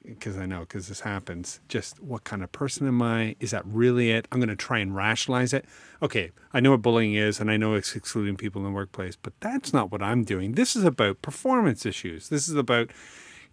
because 0.04 0.36
I 0.36 0.46
know 0.46 0.60
because 0.60 0.88
this 0.88 1.00
happens. 1.00 1.60
Just 1.68 2.00
what 2.02 2.24
kind 2.24 2.42
of 2.42 2.52
person 2.52 2.86
am 2.86 3.00
I? 3.02 3.36
Is 3.40 3.50
that 3.52 3.64
really 3.66 4.10
it? 4.10 4.28
I'm 4.30 4.38
going 4.38 4.48
to 4.48 4.56
try 4.56 4.78
and 4.78 4.94
rationalize 4.94 5.52
it. 5.52 5.64
Okay, 6.02 6.30
I 6.52 6.60
know 6.60 6.72
what 6.72 6.82
bullying 6.82 7.14
is, 7.14 7.40
and 7.40 7.50
I 7.50 7.56
know 7.56 7.74
it's 7.74 7.96
excluding 7.96 8.36
people 8.36 8.60
in 8.60 8.66
the 8.66 8.74
workplace, 8.74 9.16
but 9.16 9.32
that's 9.40 9.72
not 9.72 9.90
what 9.90 10.02
I'm 10.02 10.24
doing. 10.24 10.52
This 10.52 10.76
is 10.76 10.84
about 10.84 11.22
performance 11.22 11.86
issues. 11.86 12.28
This 12.28 12.48
is 12.48 12.54
about, 12.54 12.90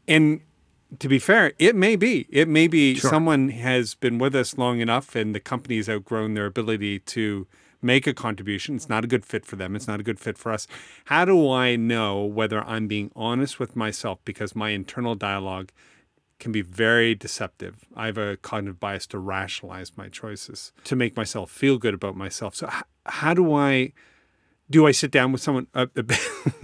and 0.07 0.41
to 0.99 1.07
be 1.07 1.19
fair, 1.19 1.53
it 1.57 1.75
may 1.75 1.95
be. 1.95 2.27
It 2.29 2.47
may 2.47 2.67
be 2.67 2.95
Sure. 2.95 3.09
someone 3.09 3.49
has 3.49 3.95
been 3.95 4.17
with 4.17 4.35
us 4.35 4.57
long 4.57 4.81
enough, 4.81 5.15
and 5.15 5.33
the 5.33 5.39
company 5.39 5.77
has 5.77 5.87
outgrown 5.87 6.33
their 6.33 6.45
ability 6.45 6.99
to 6.99 7.47
make 7.81 8.05
a 8.05 8.13
contribution. 8.13 8.75
It's 8.75 8.89
not 8.89 9.03
a 9.03 9.07
good 9.07 9.25
fit 9.25 9.45
for 9.45 9.55
them. 9.55 9.75
It's 9.75 9.87
not 9.87 9.99
a 9.99 10.03
good 10.03 10.19
fit 10.19 10.37
for 10.37 10.51
us. 10.51 10.67
How 11.05 11.25
do 11.25 11.49
I 11.49 11.75
know 11.75 12.23
whether 12.23 12.63
I'm 12.63 12.87
being 12.87 13.11
honest 13.15 13.59
with 13.59 13.75
myself 13.75 14.19
because 14.23 14.55
my 14.55 14.69
internal 14.69 15.15
dialogue 15.15 15.71
can 16.41 16.51
be 16.51 16.61
very 16.61 17.15
deceptive. 17.15 17.85
I 17.95 18.07
have 18.07 18.17
a 18.17 18.35
cognitive 18.35 18.79
bias 18.81 19.07
to 19.07 19.19
rationalize 19.19 19.95
my 19.95 20.09
choices, 20.09 20.73
to 20.83 20.97
make 20.97 21.15
myself 21.15 21.49
feel 21.49 21.77
good 21.77 21.93
about 21.93 22.17
myself. 22.17 22.55
So, 22.55 22.67
h- 22.67 22.83
how 23.05 23.33
do 23.33 23.53
I? 23.53 23.93
Do 24.69 24.87
I 24.87 24.91
sit 24.93 25.11
down 25.11 25.31
with 25.33 25.41
someone 25.41 25.67
a, 25.73 25.83
a 25.95 26.03
bit, 26.11 26.19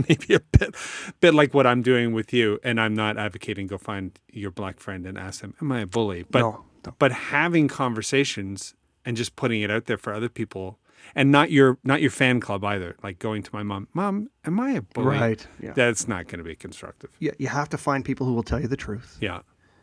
maybe 0.09 0.33
a 0.33 0.39
bit, 0.39 0.75
bit 1.19 1.33
like 1.33 1.53
what 1.53 1.65
I'm 1.67 1.81
doing 1.81 2.13
with 2.13 2.33
you, 2.33 2.59
and 2.63 2.79
I'm 2.81 2.93
not 2.93 3.17
advocating 3.17 3.67
go 3.67 3.77
find 3.77 4.17
your 4.31 4.51
black 4.51 4.79
friend 4.79 5.05
and 5.05 5.17
ask 5.17 5.41
them, 5.41 5.53
"Am 5.61 5.71
I 5.71 5.81
a 5.81 5.85
bully?" 5.87 6.25
But 6.29 6.39
No, 6.39 6.63
no. 6.85 6.93
but 6.99 7.11
having 7.11 7.67
conversations 7.67 8.73
and 9.05 9.15
just 9.17 9.35
putting 9.35 9.61
it 9.61 9.69
out 9.71 9.85
there 9.85 9.97
for 9.97 10.13
other 10.13 10.29
people 10.29 10.79
and 11.15 11.31
not 11.31 11.51
your 11.51 11.77
not 11.83 12.01
your 12.01 12.11
fan 12.11 12.39
club 12.39 12.63
either. 12.63 12.95
Like 13.03 13.19
going 13.19 13.43
to 13.43 13.49
my 13.53 13.63
mom, 13.63 13.87
mom, 13.93 14.29
am 14.45 14.59
I 14.59 14.71
a 14.71 14.81
bully? 14.81 15.07
Right, 15.07 15.47
yeah. 15.61 15.73
That's 15.73 16.07
not 16.07 16.27
going 16.27 16.39
to 16.39 16.43
be 16.45 16.55
constructive. 16.55 17.09
Yeah, 17.19 17.31
you 17.37 17.47
have 17.47 17.69
to 17.69 17.77
find 17.77 18.03
people 18.05 18.25
who 18.25 18.33
will 18.33 18.43
tell 18.43 18.59
you 18.61 18.67
the 18.67 18.77
truth. 18.77 19.17
Yeah. 19.21 19.39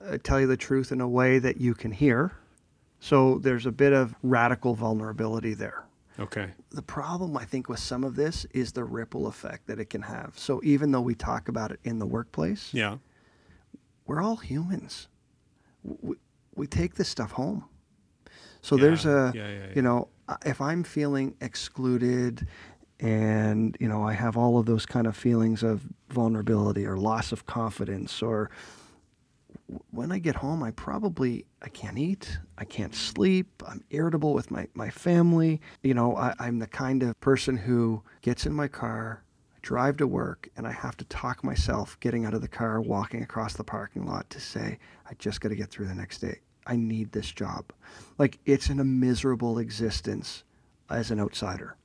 Uh, 0.07 0.19
tell 0.23 0.40
you 0.40 0.47
the 0.47 0.57
truth 0.57 0.93
in 0.93 1.01
a 1.01 1.09
way 1.09 1.38
that 1.38 1.59
you 1.61 1.75
can 1.75 1.93
hear. 1.93 2.33
So 3.01 3.38
there's 3.38 3.67
a 3.67 3.73
bit 3.73 3.93
of 3.93 4.14
radical 4.23 4.75
vulnerability 4.75 5.55
there. 5.55 5.85
Okay. 6.19 6.51
The 6.71 6.83
problem, 6.83 7.37
I 7.37 7.45
think, 7.45 7.69
with 7.69 7.81
some 7.81 8.05
of 8.05 8.14
this 8.17 8.45
is 8.53 8.73
the 8.73 8.85
ripple 8.85 9.27
effect 9.27 9.67
that 9.67 9.81
it 9.81 9.90
can 9.90 10.03
have. 10.03 10.38
So 10.38 10.61
even 10.64 10.93
though 10.93 11.01
we 11.01 11.14
talk 11.14 11.49
about 11.49 11.71
it 11.73 11.81
in 11.85 11.99
the 11.99 12.07
workplace, 12.07 12.71
Yeah. 12.73 12.99
we're 14.07 14.23
all 14.23 14.37
humans. 14.37 15.09
We, 15.83 16.17
we 16.55 16.67
take 16.67 16.95
this 16.95 17.09
stuff 17.09 17.33
home. 17.33 17.64
So 18.62 18.77
there's 18.77 19.05
a, 19.05 19.33
yeah, 19.35 19.49
yeah, 19.49 19.55
yeah. 19.55 19.67
you 19.75 19.83
know, 19.83 20.09
if 20.47 20.61
I'm 20.61 20.85
feeling 20.85 21.35
excluded 21.40 22.47
and, 23.01 23.77
you 23.81 23.88
know, 23.88 24.03
I 24.03 24.14
have 24.14 24.37
all 24.37 24.59
of 24.59 24.64
those 24.67 24.87
kind 24.87 25.07
of 25.07 25.17
feelings 25.17 25.62
of 25.62 25.83
vulnerability 26.09 26.87
or 26.87 26.97
loss 26.97 27.33
of 27.33 27.45
confidence 27.45 28.23
or 28.23 28.51
when 29.90 30.12
I 30.12 30.18
get 30.18 30.37
home, 30.37 30.62
I 30.62 30.70
probably, 30.72 31.44
I 31.62 31.68
can't 31.68 31.98
eat, 31.98 32.38
I 32.58 32.64
can't 32.64 32.94
sleep, 32.94 33.62
I'm 33.66 33.82
irritable 33.90 34.34
with 34.34 34.50
my, 34.50 34.66
my 34.74 34.90
family. 34.90 35.60
You 35.82 35.94
know, 35.94 36.16
I, 36.16 36.34
I'm 36.38 36.58
the 36.58 36.66
kind 36.66 37.02
of 37.02 37.18
person 37.20 37.56
who 37.56 38.02
gets 38.22 38.46
in 38.46 38.52
my 38.52 38.68
car, 38.68 39.22
drive 39.62 39.96
to 39.98 40.06
work, 40.06 40.48
and 40.56 40.66
I 40.66 40.72
have 40.72 40.96
to 40.98 41.04
talk 41.06 41.42
myself 41.42 41.98
getting 42.00 42.24
out 42.24 42.34
of 42.34 42.42
the 42.42 42.48
car, 42.48 42.80
walking 42.80 43.22
across 43.22 43.54
the 43.54 43.64
parking 43.64 44.06
lot 44.06 44.28
to 44.30 44.40
say, 44.40 44.78
I 45.08 45.14
just 45.18 45.40
got 45.40 45.48
to 45.50 45.56
get 45.56 45.70
through 45.70 45.87
the 45.87 45.94
next 45.94 46.18
day. 46.18 46.40
I 46.66 46.76
need 46.76 47.12
this 47.12 47.30
job. 47.30 47.72
Like 48.18 48.38
it's 48.46 48.70
in 48.70 48.80
a 48.80 48.84
miserable 48.84 49.58
existence 49.58 50.44
as 50.90 51.10
an 51.10 51.20
outsider. 51.20 51.76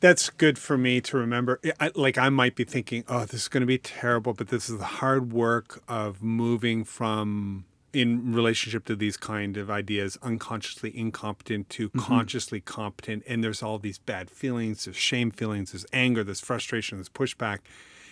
That's 0.00 0.30
good 0.30 0.58
for 0.58 0.78
me 0.78 1.00
to 1.02 1.16
remember. 1.16 1.60
I, 1.78 1.90
like 1.94 2.16
I 2.16 2.30
might 2.30 2.56
be 2.56 2.64
thinking, 2.64 3.04
oh, 3.06 3.20
this 3.26 3.42
is 3.42 3.48
going 3.48 3.60
to 3.60 3.66
be 3.66 3.78
terrible, 3.78 4.32
but 4.32 4.48
this 4.48 4.68
is 4.70 4.78
the 4.78 4.84
hard 4.84 5.32
work 5.32 5.82
of 5.88 6.22
moving 6.22 6.84
from 6.84 7.66
in 7.92 8.32
relationship 8.32 8.84
to 8.84 8.94
these 8.94 9.16
kind 9.16 9.56
of 9.56 9.70
ideas 9.70 10.16
unconsciously 10.22 10.96
incompetent 10.96 11.68
to 11.68 11.88
mm-hmm. 11.88 11.98
consciously 11.98 12.60
competent 12.60 13.22
and 13.26 13.42
there's 13.42 13.62
all 13.64 13.80
these 13.80 13.98
bad 13.98 14.30
feelings 14.30 14.84
there's 14.84 14.96
shame 14.96 15.30
feelings 15.30 15.72
there's 15.72 15.84
anger 15.92 16.22
there's 16.22 16.40
frustration 16.40 16.98
there's 16.98 17.08
pushback 17.08 17.58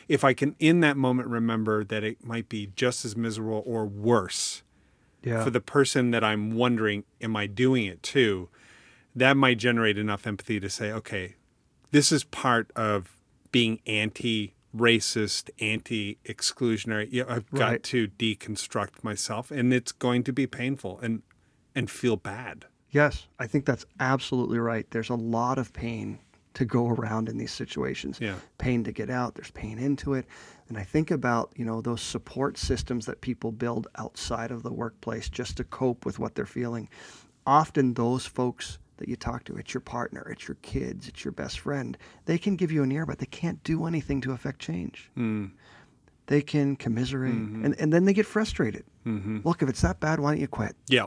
if 0.08 0.24
i 0.24 0.34
can 0.34 0.56
in 0.58 0.80
that 0.80 0.96
moment 0.96 1.28
remember 1.28 1.84
that 1.84 2.02
it 2.02 2.24
might 2.24 2.48
be 2.48 2.72
just 2.74 3.04
as 3.04 3.16
miserable 3.16 3.62
or 3.64 3.86
worse 3.86 4.62
Yeah. 5.22 5.44
for 5.44 5.50
the 5.50 5.60
person 5.60 6.10
that 6.10 6.24
I'm 6.24 6.52
wondering, 6.54 7.04
am 7.20 7.36
I 7.36 7.46
doing 7.46 7.86
it 7.86 8.02
too? 8.02 8.48
That 9.14 9.36
might 9.36 9.58
generate 9.58 9.98
enough 9.98 10.26
empathy 10.26 10.60
to 10.60 10.70
say, 10.70 10.92
okay, 10.92 11.34
this 11.90 12.12
is 12.12 12.24
part 12.24 12.70
of 12.76 13.16
being 13.52 13.80
anti 13.86 14.54
racist, 14.76 15.50
anti 15.60 16.18
exclusionary. 16.24 17.08
Yeah, 17.10 17.24
I've 17.28 17.50
got 17.50 17.70
Right. 17.70 17.82
to 17.84 18.08
deconstruct 18.08 19.02
myself 19.02 19.50
and 19.50 19.72
it's 19.72 19.92
going 19.92 20.22
to 20.24 20.32
be 20.32 20.46
painful 20.46 20.98
and 21.00 21.22
and 21.74 21.90
feel 21.90 22.16
bad. 22.16 22.64
Yes, 22.90 23.26
I 23.38 23.46
think 23.46 23.64
that's 23.66 23.84
absolutely 24.00 24.58
right. 24.58 24.90
There's 24.90 25.10
a 25.10 25.14
lot 25.14 25.58
of 25.58 25.72
pain 25.72 26.18
to 26.54 26.64
go 26.64 26.88
around 26.88 27.28
in 27.28 27.38
these 27.38 27.52
situations. 27.52 28.18
Yeah. 28.20 28.34
Pain 28.56 28.82
to 28.84 28.90
get 28.92 29.10
out, 29.10 29.34
there's 29.36 29.50
pain 29.52 29.78
into 29.78 30.14
it. 30.14 30.26
And 30.68 30.76
I 30.76 30.82
think 30.82 31.10
about, 31.10 31.52
you 31.54 31.64
know, 31.64 31.80
those 31.80 32.00
support 32.00 32.58
systems 32.58 33.06
that 33.06 33.20
people 33.20 33.52
build 33.52 33.86
outside 33.96 34.50
of 34.50 34.62
the 34.64 34.72
workplace 34.72 35.28
just 35.28 35.56
to 35.58 35.64
cope 35.64 36.04
with 36.04 36.18
what 36.18 36.34
they're 36.34 36.46
feeling. 36.46 36.88
Often 37.46 37.94
those 37.94 38.26
folks 38.26 38.78
that 38.98 39.08
you 39.08 39.16
talk 39.16 39.44
to, 39.44 39.56
it's 39.56 39.74
your 39.74 39.80
partner, 39.80 40.28
it's 40.30 40.46
your 40.46 40.56
kids, 40.62 41.08
it's 41.08 41.24
your 41.24 41.32
best 41.32 41.60
friend. 41.60 41.96
They 42.26 42.38
can 42.38 42.56
give 42.56 42.70
you 42.70 42.82
an 42.82 42.92
ear, 42.92 43.06
but 43.06 43.18
they 43.18 43.26
can't 43.26 43.62
do 43.64 43.86
anything 43.86 44.20
to 44.22 44.32
affect 44.32 44.60
change. 44.60 45.10
Hmm. 45.14 45.46
They 46.26 46.42
can 46.42 46.76
commiserate 46.76 47.32
mm-hmm. 47.32 47.64
and, 47.64 47.80
and 47.80 47.92
then 47.92 48.04
they 48.04 48.12
get 48.12 48.26
frustrated. 48.26 48.84
Mm-hmm. 49.06 49.40
Look, 49.44 49.62
if 49.62 49.68
it's 49.68 49.80
that 49.80 49.98
bad, 49.98 50.20
why 50.20 50.32
don't 50.32 50.40
you 50.40 50.48
quit? 50.48 50.76
Yeah. 50.88 51.06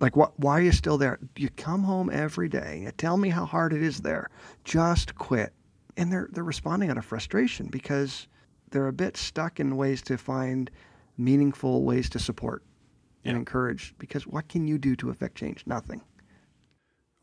Like, 0.00 0.16
what? 0.16 0.38
Why 0.40 0.58
are 0.58 0.62
you 0.62 0.72
still 0.72 0.98
there? 0.98 1.18
You 1.36 1.50
come 1.50 1.82
home 1.84 2.10
every 2.12 2.48
day. 2.48 2.80
You 2.84 2.90
tell 2.92 3.16
me 3.16 3.28
how 3.28 3.44
hard 3.44 3.72
it 3.72 3.82
is 3.82 4.00
there. 4.00 4.28
Just 4.64 5.14
quit. 5.14 5.52
And 5.96 6.10
they're 6.10 6.28
they're 6.32 6.42
responding 6.42 6.90
out 6.90 6.98
of 6.98 7.04
frustration 7.04 7.68
because 7.68 8.26
they're 8.70 8.88
a 8.88 8.92
bit 8.92 9.16
stuck 9.16 9.60
in 9.60 9.76
ways 9.76 10.02
to 10.02 10.18
find 10.18 10.70
meaningful 11.16 11.84
ways 11.84 12.10
to 12.10 12.18
support 12.18 12.64
and 13.24 13.36
encourage. 13.36 13.94
Because 13.98 14.26
what 14.26 14.48
can 14.48 14.66
you 14.66 14.78
do 14.78 14.96
to 14.96 15.10
affect 15.10 15.36
change? 15.36 15.62
Nothing. 15.66 16.00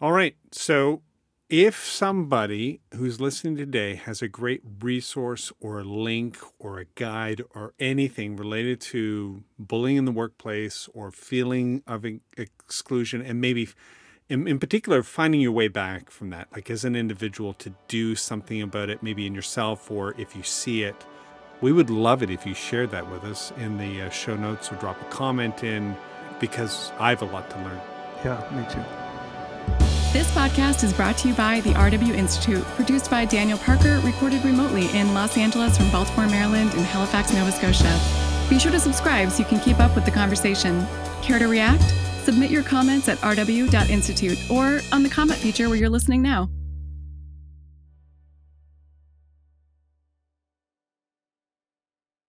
All 0.02 0.14
right. 0.14 0.36
So 0.52 1.04
if 1.48 1.86
somebody 1.86 2.82
who's 2.96 3.22
listening 3.22 3.56
today 3.56 3.94
has 3.94 4.24
a 4.24 4.28
great 4.28 4.64
resource 4.80 5.52
or 5.60 5.82
a 5.82 5.84
link 5.84 6.40
or 6.58 6.80
a 6.80 6.86
guide 6.96 7.44
or 7.54 7.76
anything 7.80 8.36
related 8.36 8.82
to 8.82 9.44
bullying 9.60 9.98
in 9.98 10.06
the 10.06 10.12
workplace 10.12 10.90
or 10.96 11.12
feeling 11.12 11.84
of 11.86 12.04
exclusion 12.36 13.22
and 13.22 13.40
maybe 13.40 13.70
in, 14.28 14.48
in 14.48 14.58
particular 14.58 15.04
finding 15.04 15.40
your 15.40 15.52
way 15.52 15.68
back 15.68 16.10
from 16.10 16.32
that 16.32 16.48
like 16.54 16.72
as 16.72 16.84
an 16.84 16.96
individual 16.96 17.54
to 17.54 17.74
do 17.88 18.16
something 18.16 18.62
about 18.62 18.90
it 18.90 19.04
maybe 19.04 19.28
in 19.28 19.36
yourself 19.36 19.92
or 19.92 20.16
if 20.18 20.36
you 20.36 20.42
see 20.42 20.84
it 20.84 21.06
we 21.60 21.74
would 21.74 21.90
love 21.90 22.24
it 22.24 22.30
if 22.30 22.46
you 22.46 22.54
shared 22.54 22.90
that 22.92 23.12
with 23.12 23.26
us 23.26 23.52
in 23.58 23.78
the 23.78 24.04
uh, 24.04 24.10
show 24.10 24.38
notes 24.38 24.72
or 24.72 24.76
drop 24.78 25.00
a 25.02 25.06
comment 25.06 25.66
in 25.66 25.96
because 26.40 26.94
i 26.98 27.10
have 27.10 27.22
a 27.22 27.26
lot 27.26 27.50
to 27.50 27.58
learn 27.58 27.82
Yeah, 28.24 28.40
me 28.56 28.66
too. 28.74 29.01
This 30.13 30.30
podcast 30.32 30.84
is 30.84 30.91
brought 30.91 31.17
to 31.19 31.30
you 31.30 31.34
by 31.36 31.62
the 31.62 31.69
RW 31.69 32.13
Institute, 32.13 32.65
produced 32.76 33.10
by 33.10 33.24
Daniel 33.24 33.58
Parker, 33.58 34.02
recorded 34.02 34.43
remotely 34.43 34.89
in 34.89 35.13
Los 35.13 35.38
Angeles 35.38 35.78
from 35.78 35.89
Baltimore, 35.89 36.28
Maryland, 36.28 36.74
and 36.74 36.84
Halifax, 36.84 37.32
Nova 37.34 37.50
Scotia. 37.50 37.97
Be 38.50 38.60
sure 38.60 38.74
to 38.74 38.80
subscribe 38.80 39.32
so 39.32 39.39
you 39.39 39.45
can 39.45 39.62
keep 39.62 39.80
up 39.80 39.95
with 39.95 40.04
the 40.04 40.12
conversation. 40.12 40.86
Care 41.21 41.39
to 41.39 41.47
react? 41.47 41.95
Submit 42.26 42.52
your 42.52 42.62
comments 42.62 43.08
at 43.08 43.21
rw.institute 43.24 44.52
or 44.52 44.82
on 44.91 45.02
the 45.02 45.10
comment 45.10 45.39
feature 45.39 45.69
where 45.69 45.78
you're 45.78 45.89
listening 45.89 46.21
now. 46.21 46.50